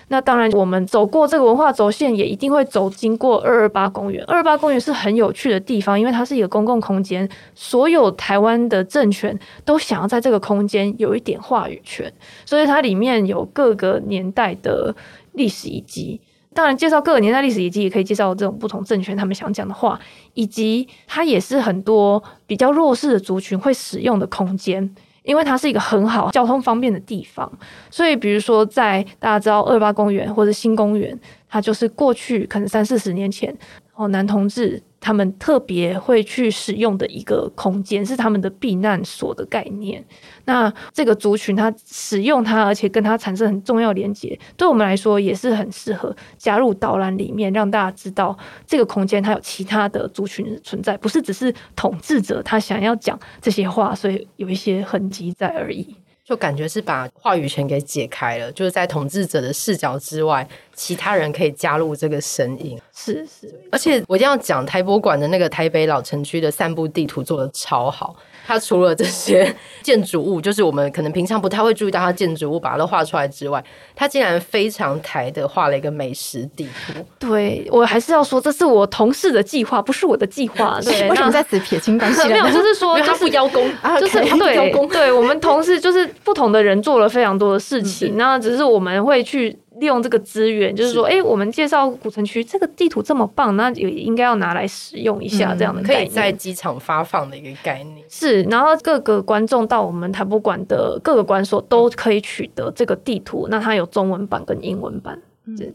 [0.10, 4.24] 那当然，我们走过这个文化轴线，也一定会走经过二二八公园。
[4.26, 12.14] 二二八公园是很有趣的地方，因为它是一个公共空间，所有台湾的政权都想要在这个空间有一点话语权，
[12.46, 14.96] 所以它里面有各个年代的
[15.34, 16.22] 历史遗迹。
[16.60, 19.98] 当然，介绍各个年代历史以及，也可以介绍这种不同政权他们想讲的话，
[20.34, 24.94] 以及它也是很多比较弱势的族群会使用的空间，
[25.24, 27.50] 因为它是一个很好交通方便的地方。
[27.90, 33.56] 所以，比如说在大家知道二八公园或者新公园，它就是过去可能三四十年前
[33.96, 34.84] 哦，男同志。
[35.00, 40.04] 他们特别会去使用的一个空间，是他们的避难所的概念。
[40.46, 48.38] 那这个族群，他使用它，而且跟它产生很重要连接，对我们来说也是很适合加入导览里面，让大家知道
[48.68, 55.96] 这个空间它有其他的族群存在，不是只是统治者他想要讲这些话，所以有一些痕迹在而已。
[56.26, 60.48] 就感觉是把话语权给解开了，就是在统治者的视角之外，
[60.80, 62.80] 其他人可以加入这个声音。
[62.96, 68.16] 是是，而且我一定要讲台博馆的那个台北老城区的散步地图做的超好。
[68.48, 69.54] 它除了这些
[69.84, 73.64] 建筑物，就是我们可能平常不太会注意到它建筑物，把它都画出来之外，
[73.94, 76.94] 它竟然非常台的画了一个美食地图。
[77.20, 80.80] 对，我还是要说，这是我同事的计划，不是我的计划。
[80.84, 82.26] 对，为什么在此撇清关系？
[82.30, 83.70] 没有，就是说，他不邀功，
[84.00, 89.60] 就是对，对，我们同事就是不同的人做了非常多的事情， 那只是我们会去。
[89.80, 98.06] 利用这个资源，就是说，哎、欸，我们介绍古城区这个地图这么棒，那也应该要拿来使用一下，这样的概念、嗯、可以在机场发放的一个概念。
[98.10, 105.20] 是，然后各个观众到我们台博馆的各个馆所都可以取得这个地图，那它有中文版跟英文版。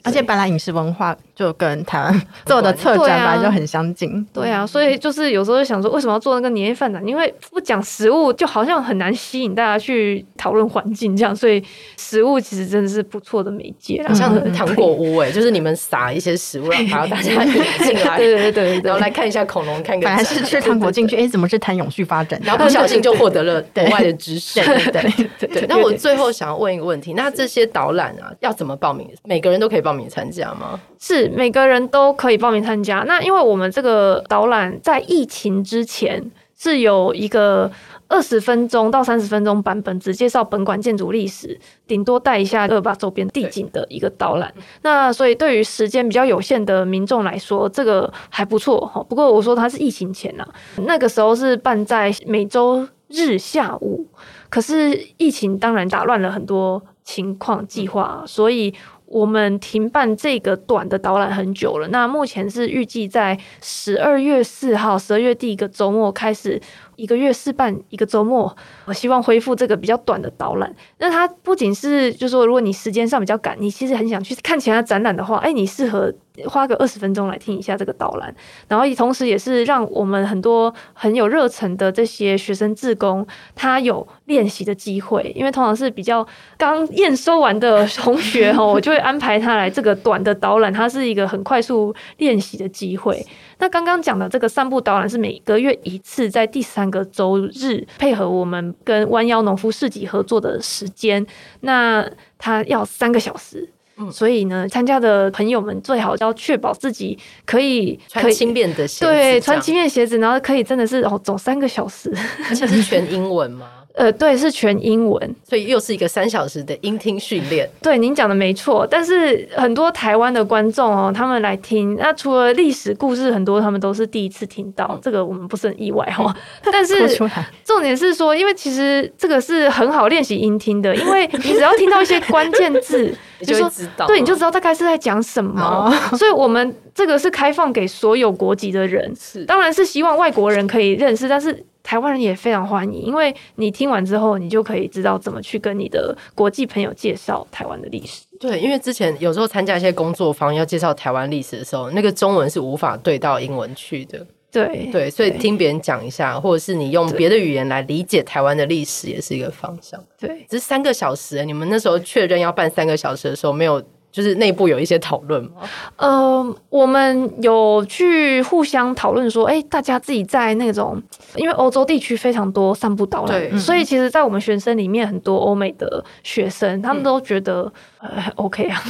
[0.04, 7.00] 而且本来饮食文化就跟台湾 做的策展本来就很相近，对啊，所以就是有时候想说，为什么要做那个年夜饭呢？
[7.04, 11.60] 因为不讲食物，就好像很难吸引大家去讨论环境这样，所以
[11.96, 17.52] 食物其实真的是不错的媒介， 像 糖果屋哎，就是你们撒一些食物，然后大家引
[17.84, 22.40] 进来，对对对，然后来看一下恐龙，看个本来是吃糖果进去，哎，怎么是谈永续发展？
[22.44, 25.02] 然后不小心就获得了国外的知识，对
[25.40, 25.66] 对对。
[25.68, 29.08] 那我最后想要问一个问题，那这些导览啊，要怎么报名？
[29.24, 30.80] 每个人都可以报名参加吗？
[30.98, 33.04] 是每个人都可以报名参加。
[33.06, 37.70] 那因为我们这个导览在疫情之前是有一个
[38.08, 44.52] 二十分钟到三十分钟版本，只介绍本馆建筑历史，顶多带一下二八周边地景的一个导览。
[44.82, 49.02] 那所以对于时间比较有限的民众来说，这个还不错哈。
[49.08, 50.46] 不过我说它是疫情前呐，
[50.86, 54.06] 那个时候是办在每周日下午，
[54.48, 58.72] 可是疫情当然打乱了很多情况计划，所以。
[59.06, 66.60] 我们停办这个短的导览很久了，那目前是预计在十二月四号，十二月第一个周末开始。
[66.96, 70.74] 一个月试办一个周末，我希望恢复这个比较短的导览。
[70.98, 76.12] 那它不仅是，就是说，如果你时间上比较赶，你其实很想去看其他展览的话，哎，你适合
[76.46, 78.34] 花个二十分钟来听一下这个导览。
[78.68, 85.32] 然后，同时也是让我们很多很有热忱的这些学生志工，他有练习的机会。
[85.36, 86.26] 因为通常是比较
[86.56, 93.24] 刚验收完的同学哈， 我就会安排他来这个短的导览，它是一个很快速练习的机会。
[93.58, 101.24] 那刚刚讲的这个散步导览是每个月一次，在第三个周日，配合我们跟弯腰农夫市集合作的时间。
[101.60, 112.12] 那它要三个小时，嗯，所以呢，参加的朋友们最好要确保自己可以穿轻便的鞋子，对，穿轻便鞋子，然后可以真的是哦走三个小时，
[112.48, 113.66] 而且是全英文吗？
[113.94, 117.68] 呃，对，是全英文，所以又是一个三小时的音听训练。
[117.80, 118.84] 对，您讲的没错。
[118.90, 126.34] 但是很多台湾的观众哦，他们来听，那除了历史故事，很多他们都是第一次听到，这个我们不是很意外哈。
[126.72, 127.16] 但是
[127.64, 135.88] 重点是说，因为其实这个是很好练习音听的，因为你只要听到一些关键字， 你就知道，对，你就知道大概是在讲什么。
[136.18, 141.64] 所以我们这个是开放给所有国籍的人，是，当然是希望外国人可以认识，但是。
[141.94, 148.26] 台湾人也非常欢迎，因为你听完之后，你就可以知道怎么去跟你的国际朋友介绍台湾的历史。
[148.40, 154.26] 对，因为之前有时候参加一些工作坊要介绍台湾历史的时候，那个中文是无法对到英文去的。
[154.50, 160.02] 对对，所以听别人讲一下，或者是你用别的语言来理解台湾的历史，也是一个方向。
[160.18, 163.80] 对，只是三个小时，你们那时候确认要办三个小时的时候，没有。
[164.14, 165.50] 就是内部有一些讨论吗？
[165.96, 171.02] 呃，我们有去互相讨论说，哎、欸，大家自己在那种，
[171.34, 177.62] 因为欧洲地区非常多散步导览，所以其实，在我们学生里面，很多欧美的学生，他们都觉得、
[178.02, 178.80] 嗯、呃 OK 啊，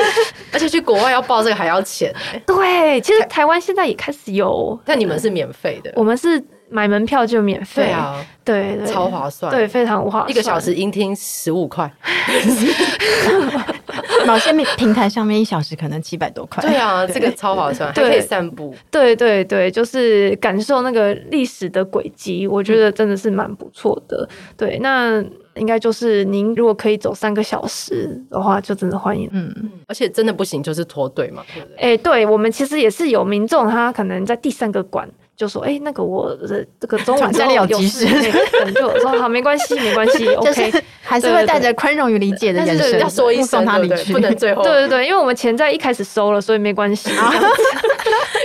[0.52, 2.14] 而且去国外要报这个还要钱。
[2.44, 6.44] 对，其实台湾现在也开始有，但你们是免费的，我们是。
[6.70, 11.88] 买门票就免费，对啊，对，对，超划算，对，非常划算，一个小时音听十五块，
[14.26, 25.24] 某些平台上面一小时可能七百多块，对啊，这个超划算，还可以散步，对对对，就是感受那个历史的轨迹，我觉得真的是蛮不错的，对，那
[25.56, 29.52] 应该就是您如果可以走三个小时的话，就真的欢迎，嗯，
[29.86, 31.76] 而且真的不行就是脱队嘛，对不对？
[31.76, 35.08] 哎、欸，对我们其实也是有民众，他可能在第三个馆。
[35.36, 38.06] 就说哎、欸，那个我的这个中午家里有急事，
[38.72, 40.72] 就说好，没关系，没关系， OK，
[41.02, 44.62] 还是会带着宽容与理解的眼神，要说一声他离去，不能最后。
[44.64, 47.10] 对对对，因为我们钱在一开始收了，所以没关系。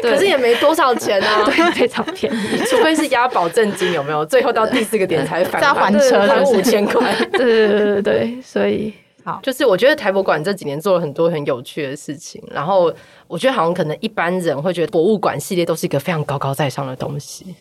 [0.02, 4.26] 可是也没多少钱啊，对，非常便宜，除非是押保证金，有没有？
[4.26, 7.14] 最后到第四个点才返还车，还五千块。
[7.34, 8.94] 对对对对对，所以。
[9.30, 12.92] 好，就是我觉得台博馆这几年做了很多很有趣的事情，然后
[13.28, 17.56] 我觉得好像可能一般人会觉得博物馆系列都是一个非常高高在上的东西，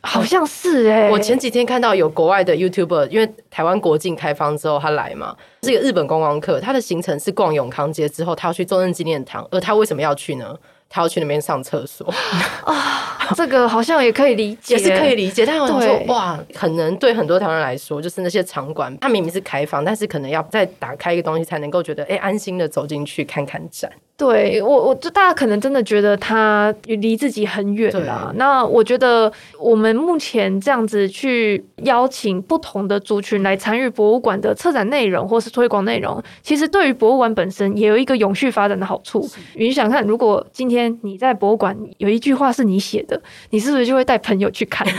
[0.00, 1.10] 好像是哎、欸。
[1.10, 10.56] 我前几天看到有国外的 YouTuber，因为台湾国境开放之后他来嘛，是一个日本观光客，他的行程是逛永康街之后，他要去中正纪念堂，而他为什么要去呢？
[10.92, 12.06] 他要去那边上厕所
[12.64, 15.46] 啊，这个好像也可以理解，也是可以理解。
[15.46, 23.90] 但我想说，哇，可能对很多台湾人来说，就是那些场馆，它明明是开放，但是可能要再打开一个东西，才能够觉得，哎、欸，安心的走进去看看展。
[24.14, 28.30] 对我，我就大家可能真的觉得他离自己很远啦。
[28.36, 39.28] 那我觉得我们目前这样子去邀请不同的族群来参与博物馆的策展内容或是推广内容，其实对于博物馆本身也有一个永续发展的好处。
[39.54, 43.20] 你想看，如果今天天你在博物馆有一句话是你写的，
[43.50, 44.86] 你是不是就会带朋友去看？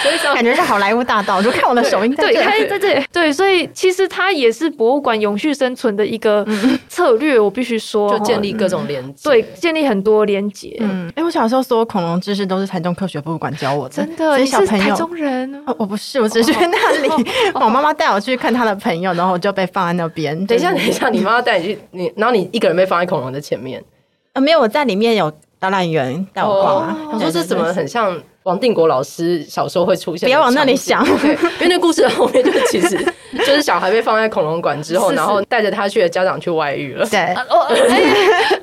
[0.00, 2.34] 所以感觉是好莱坞大道，就看我的手印在这
[2.68, 3.04] 在这里。
[3.12, 6.46] 对，所以其实它也是博物馆永续生存的一个
[6.88, 7.38] 策略。
[7.38, 10.76] 我必须说，就建立各种连接，对，建立很多连接。
[10.80, 14.36] 嗯，哎，我小时候所有恐龙知识都是台中科学博物馆教我的，真的。
[14.36, 17.08] 所以小朋友，台中人，我不是，我只是去那里，
[17.54, 20.46] 我妈妈带我去看她的朋友，然后我就被放在那边。
[20.46, 23.82] 等一下，等一下，你妈妈带你去，你然后你一个人被放在恐龙的前面。
[24.34, 26.96] 呃，没有，我在里面有导览员带我逛啊。
[27.12, 28.20] 我说这怎么很像？
[28.44, 32.96] 王定国老师小时候会出现，不要往那里想，对，因为那故事的后面就其实
[33.44, 37.06] 就是小孩被放在恐龙馆之后，然后带着他去的家长去外遇了。
[37.10, 37.36] 对，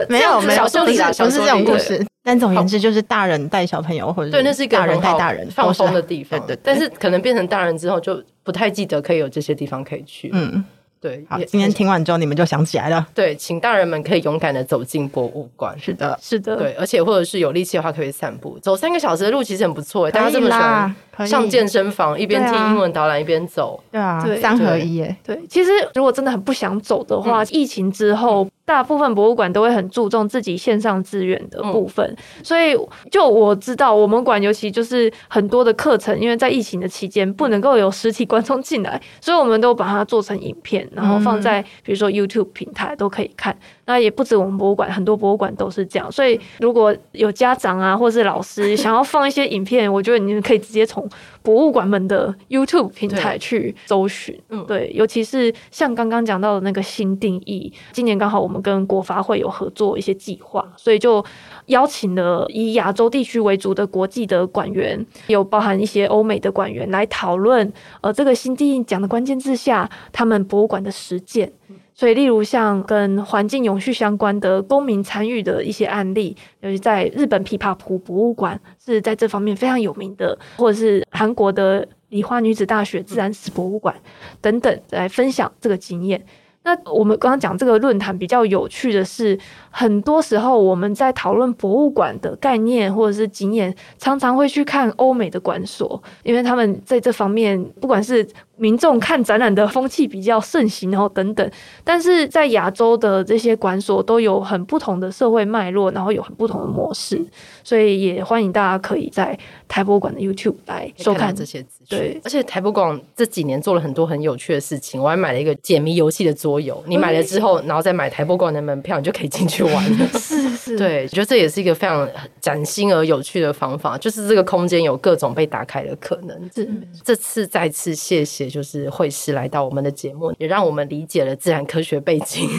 [0.10, 2.04] 没有 没有，小说里啦，不是这种故事。
[2.24, 6.42] 但总而言之，就是大人带小朋友，或者对，那是一个大人带大人放松的地方。
[6.48, 10.32] 对，但是可能变成大人之后，就不太记得可以有这些地方可以去。
[10.34, 10.66] 嗯。
[11.06, 13.08] 对，好，今天听完之后你们就想起来了。
[13.14, 15.78] 对，请大人们可以勇敢的走进博物馆。
[15.80, 16.56] 是的，是的。
[16.58, 20.10] 对，而且或者是有力气的话，可以散步，走三个小时的路，其实很不错。
[20.10, 20.96] 大家这么喜欢
[21.26, 23.82] 上健身房，一边听英文导览一边走。
[23.92, 25.16] 对啊，三合一耶。
[25.24, 28.48] 对，其实如果真的很不想走的话，疫情之后。
[28.68, 32.76] 大部分博物馆都会很注重自己线上资源的部分，嗯、所以
[33.12, 43.56] 就我知道，我们馆尤其就是很多的课程，因为在疫情的期间不能够有实体观众进来，所以我们都把它做成影片，然后放在比如说 YouTube 平台都可以看。
[43.86, 46.12] 那也不止我们博物馆，很多博物馆都是这样。
[46.12, 51.08] 所以如果有家长啊，或是老师 想要放一些影片，我觉得你们可以直接从
[51.42, 54.40] 博物馆们的 YouTube 平台去搜寻。
[54.50, 61.24] 嗯，对，尤其是像刚刚讲到的那个新定义，今年刚好我们跟国发会有合作一些计划，所以就
[61.68, 67.72] 邀请了以亚洲地区为主的国际的馆员，有包含一些欧美的馆员来讨论。
[68.02, 71.52] 呃，这个新定义讲的关键字下，他们博物馆的实践。
[71.98, 83.96] 所以，例如像跟环境永续相关的公民参与的一些案例，尤其在日本琵琶湖博物馆是在这方面非常有名的，或者是韩国的梨花女子大学自然史博物馆
[84.42, 86.22] 等等，来分享这个经验。
[86.64, 89.40] 那我们刚刚讲这个论坛比较有趣的是，
[89.78, 101.52] 很多时候我们在讨论博物馆的概念或者是经验，常常会去看欧美的馆所，因为他们在这方面不管是民众看展览的风气比较盛行，然后等等。
[101.84, 107.22] 但是在亚洲的这些馆所都有很不同的社会脉络，然后有很不同的模式，
[107.62, 112.00] 所以也欢迎大家可以在台博馆的 YouTube 来收看，看这些资讯。
[112.00, 116.62] 对，而且台博馆这几年做了很多很有趣的事情，我还买了一个解谜游戏的桌。
[116.62, 119.65] 游你买了之后，然后再买台博馆的门票，你就可以进去
[120.20, 122.08] 是是，对，我觉得这也是一个非常
[122.40, 126.50] 崭新而有趣的方法，就是这个空间有各种被打开的可能。
[126.54, 126.68] 是，
[127.04, 132.50] 这次再次谢谢，就是会师来到我们的节目，也让我们理解了自然科学背景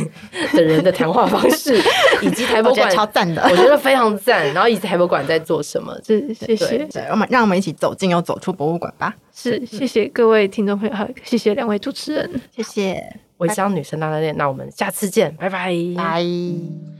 [0.52, 1.80] 的人的谈话方式，
[2.22, 4.52] 以及台博馆超赞的，我觉得非常赞。
[4.52, 5.96] 然后以及台博馆在做什么？
[6.06, 6.78] 是，谢谢。
[6.92, 9.14] 对，我们让我们一起走进又走出博物馆吧。
[9.34, 13.20] 是，谢谢各位听众朋友，谢谢两位主持人，谢谢。
[13.38, 16.95] 微香女生大饭店，那我们下次见，拜拜，拜。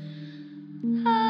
[0.84, 1.25] Ah.